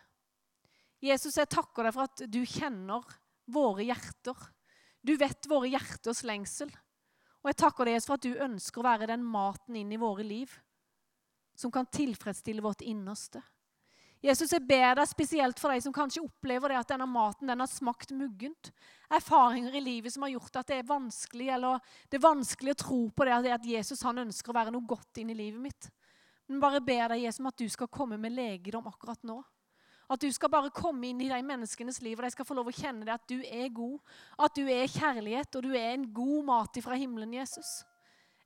Jesus, 1.03 1.39
jeg 1.41 1.51
takker 1.51 1.89
deg 1.89 1.97
for 1.97 2.07
at 2.07 2.23
du 2.31 2.41
kjenner 2.47 3.07
våre 3.51 3.89
hjerter. 3.89 4.37
Du 5.03 5.17
vet 5.19 5.49
våre 5.51 5.73
hjerters 5.73 6.23
lengsel. 6.29 6.71
Og 7.41 7.51
jeg 7.51 7.59
takker 7.63 7.89
deg 7.89 7.97
Jesus, 7.97 8.11
for 8.11 8.21
at 8.21 8.27
du 8.29 8.45
ønsker 8.47 8.83
å 8.83 8.87
være 8.87 9.09
den 9.11 9.25
maten 9.27 9.79
inn 9.81 9.91
i 9.97 10.01
våre 10.01 10.27
liv 10.27 10.53
som 11.57 11.73
kan 11.73 11.89
tilfredsstille 11.91 12.63
vårt 12.65 12.85
innerste. 12.87 13.43
Jesus, 14.21 14.53
jeg 14.53 14.67
ber 14.69 14.99
deg 14.99 15.09
spesielt 15.09 15.61
for 15.63 15.73
de 15.73 15.81
som 15.81 15.95
kanskje 15.97 16.21
opplever 16.21 16.73
det 16.73 16.81
at 16.83 16.91
denne 16.93 17.07
maten 17.09 17.49
den 17.49 17.63
har 17.63 17.71
smakt 17.71 18.11
muggent. 18.13 18.69
Erfaringer 19.09 19.79
i 19.79 19.81
livet 19.81 20.13
som 20.13 20.27
har 20.27 20.35
gjort 20.35 20.59
at 20.61 20.69
det 20.69 20.81
er 20.83 20.91
vanskelig 20.91 21.49
eller 21.55 21.81
det 22.13 22.19
er 22.19 22.27
vanskelig 22.27 22.75
å 22.75 22.81
tro 22.83 23.01
på 23.17 23.27
det 23.27 23.55
at 23.55 23.65
Jesus 23.65 24.05
han 24.05 24.21
ønsker 24.27 24.53
å 24.53 24.59
være 24.59 24.75
noe 24.75 24.85
godt 24.85 25.23
inn 25.23 25.33
i 25.33 25.39
livet 25.39 25.65
mitt. 25.65 25.89
Men 26.51 26.61
bare 26.61 26.83
ber 26.85 27.15
deg 27.15 27.25
Jesus, 27.25 27.41
om 27.41 27.49
at 27.49 27.63
du 27.63 27.69
skal 27.71 27.89
komme 27.89 28.19
med 28.21 28.35
legedom 28.35 28.89
akkurat 28.91 29.23
nå. 29.25 29.39
At 30.11 30.21
du 30.21 30.27
skal 30.35 30.51
bare 30.51 30.73
komme 30.75 31.07
inn 31.07 31.21
i 31.23 31.29
de 31.31 31.39
menneskenes 31.47 32.01
liv, 32.03 32.19
og 32.19 32.27
de 32.27 32.33
skal 32.35 32.49
få 32.49 32.57
lov 32.59 32.69
å 32.69 32.75
kjenne 32.75 33.07
det 33.07 33.15
at 33.15 33.29
du 33.31 33.39
er 33.47 33.71
god. 33.71 34.01
At 34.35 34.59
du 34.59 34.67
er 34.67 34.91
kjærlighet, 34.91 35.55
og 35.55 35.69
du 35.69 35.71
er 35.79 35.95
en 35.95 36.09
god 36.13 36.49
mat 36.49 36.81
fra 36.83 36.99
himmelen, 36.99 37.39
Jesus. 37.39 37.85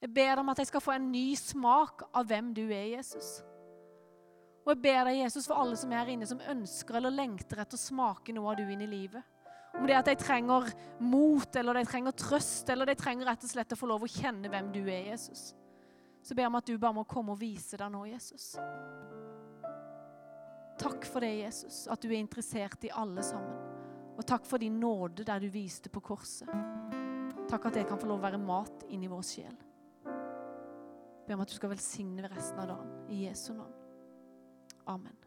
Jeg 0.05 0.13
ber 0.13 0.35
deg 0.35 0.45
om 0.45 0.53
at 0.53 0.61
de 0.61 0.69
skal 0.69 0.85
få 0.85 0.95
en 0.99 1.09
ny 1.09 1.31
smak 1.41 2.05
av 2.13 2.29
hvem 2.29 2.53
du 2.53 2.67
er, 2.69 2.93
Jesus. 2.99 3.39
Og 4.65 4.73
jeg 4.73 4.81
ber 4.81 5.03
deg, 5.11 5.21
Jesus, 5.21 5.47
for 5.49 5.61
alle 5.61 5.77
som 5.77 5.93
er 5.93 6.01
her 6.01 6.15
inne, 6.15 6.29
som 6.29 6.41
ønsker 6.41 6.97
eller 6.97 7.13
lengter 7.13 7.61
etter 7.61 7.77
å 7.77 7.81
smake 7.81 8.33
noe 8.33 8.53
av 8.53 8.57
du 8.61 8.65
inn 8.65 8.85
i 8.85 8.89
livet. 8.89 9.21
Om 9.75 9.89
det 9.89 9.93
er 9.93 10.01
at 10.01 10.09
de 10.09 10.15
trenger 10.17 10.71
mot, 11.03 11.57
eller 11.59 11.81
de 11.81 11.85
trenger 11.89 12.17
trøst, 12.17 12.71
eller 12.71 12.89
de 12.89 12.95
trenger 12.97 13.29
rett 13.29 13.45
og 13.45 13.51
slett 13.51 13.75
å 13.75 13.79
få 13.79 13.91
lov 13.91 14.07
å 14.07 14.11
kjenne 14.11 14.49
hvem 14.49 14.71
du 14.73 14.81
er, 14.87 15.11
Jesus. 15.11 15.51
Så 16.25 16.33
ber 16.33 16.47
jeg 16.47 16.53
om 16.53 16.61
at 16.61 16.71
du 16.71 16.79
bare 16.81 16.97
må 16.97 17.05
komme 17.11 17.35
og 17.35 17.43
vise 17.43 17.77
deg 17.77 17.93
nå, 17.93 18.07
Jesus. 18.09 18.55
Takk 20.81 21.05
for 21.11 21.21
det, 21.27 21.35
Jesus, 21.43 21.85
at 21.91 22.01
du 22.01 22.09
er 22.09 22.21
interessert 22.23 22.87
i 22.87 22.95
alle 22.95 23.23
sammen. 23.27 23.61
Og 24.15 24.25
takk 24.27 24.47
for 24.47 24.63
din 24.63 24.79
nåde 24.81 25.27
der 25.27 25.43
du 25.43 25.51
viste 25.53 25.91
på 25.93 26.03
korset. 26.07 26.49
Takk 27.51 27.69
at 27.69 27.77
det 27.77 27.89
kan 27.91 28.01
få 28.01 28.09
lov 28.09 28.23
å 28.23 28.27
være 28.31 28.41
mat 28.41 28.87
inni 28.89 29.11
vår 29.11 29.25
sjel. 29.27 29.57
Jeg 30.05 31.29
ber 31.29 31.37
om 31.37 31.45
at 31.45 31.51
du 31.51 31.57
skal 31.59 31.73
velsigne 31.75 32.29
resten 32.31 32.63
av 32.63 32.71
dagen. 32.73 32.93
I 33.11 33.27
Jesu 33.27 33.53
navn. 33.53 33.84
Amen. 34.87 35.24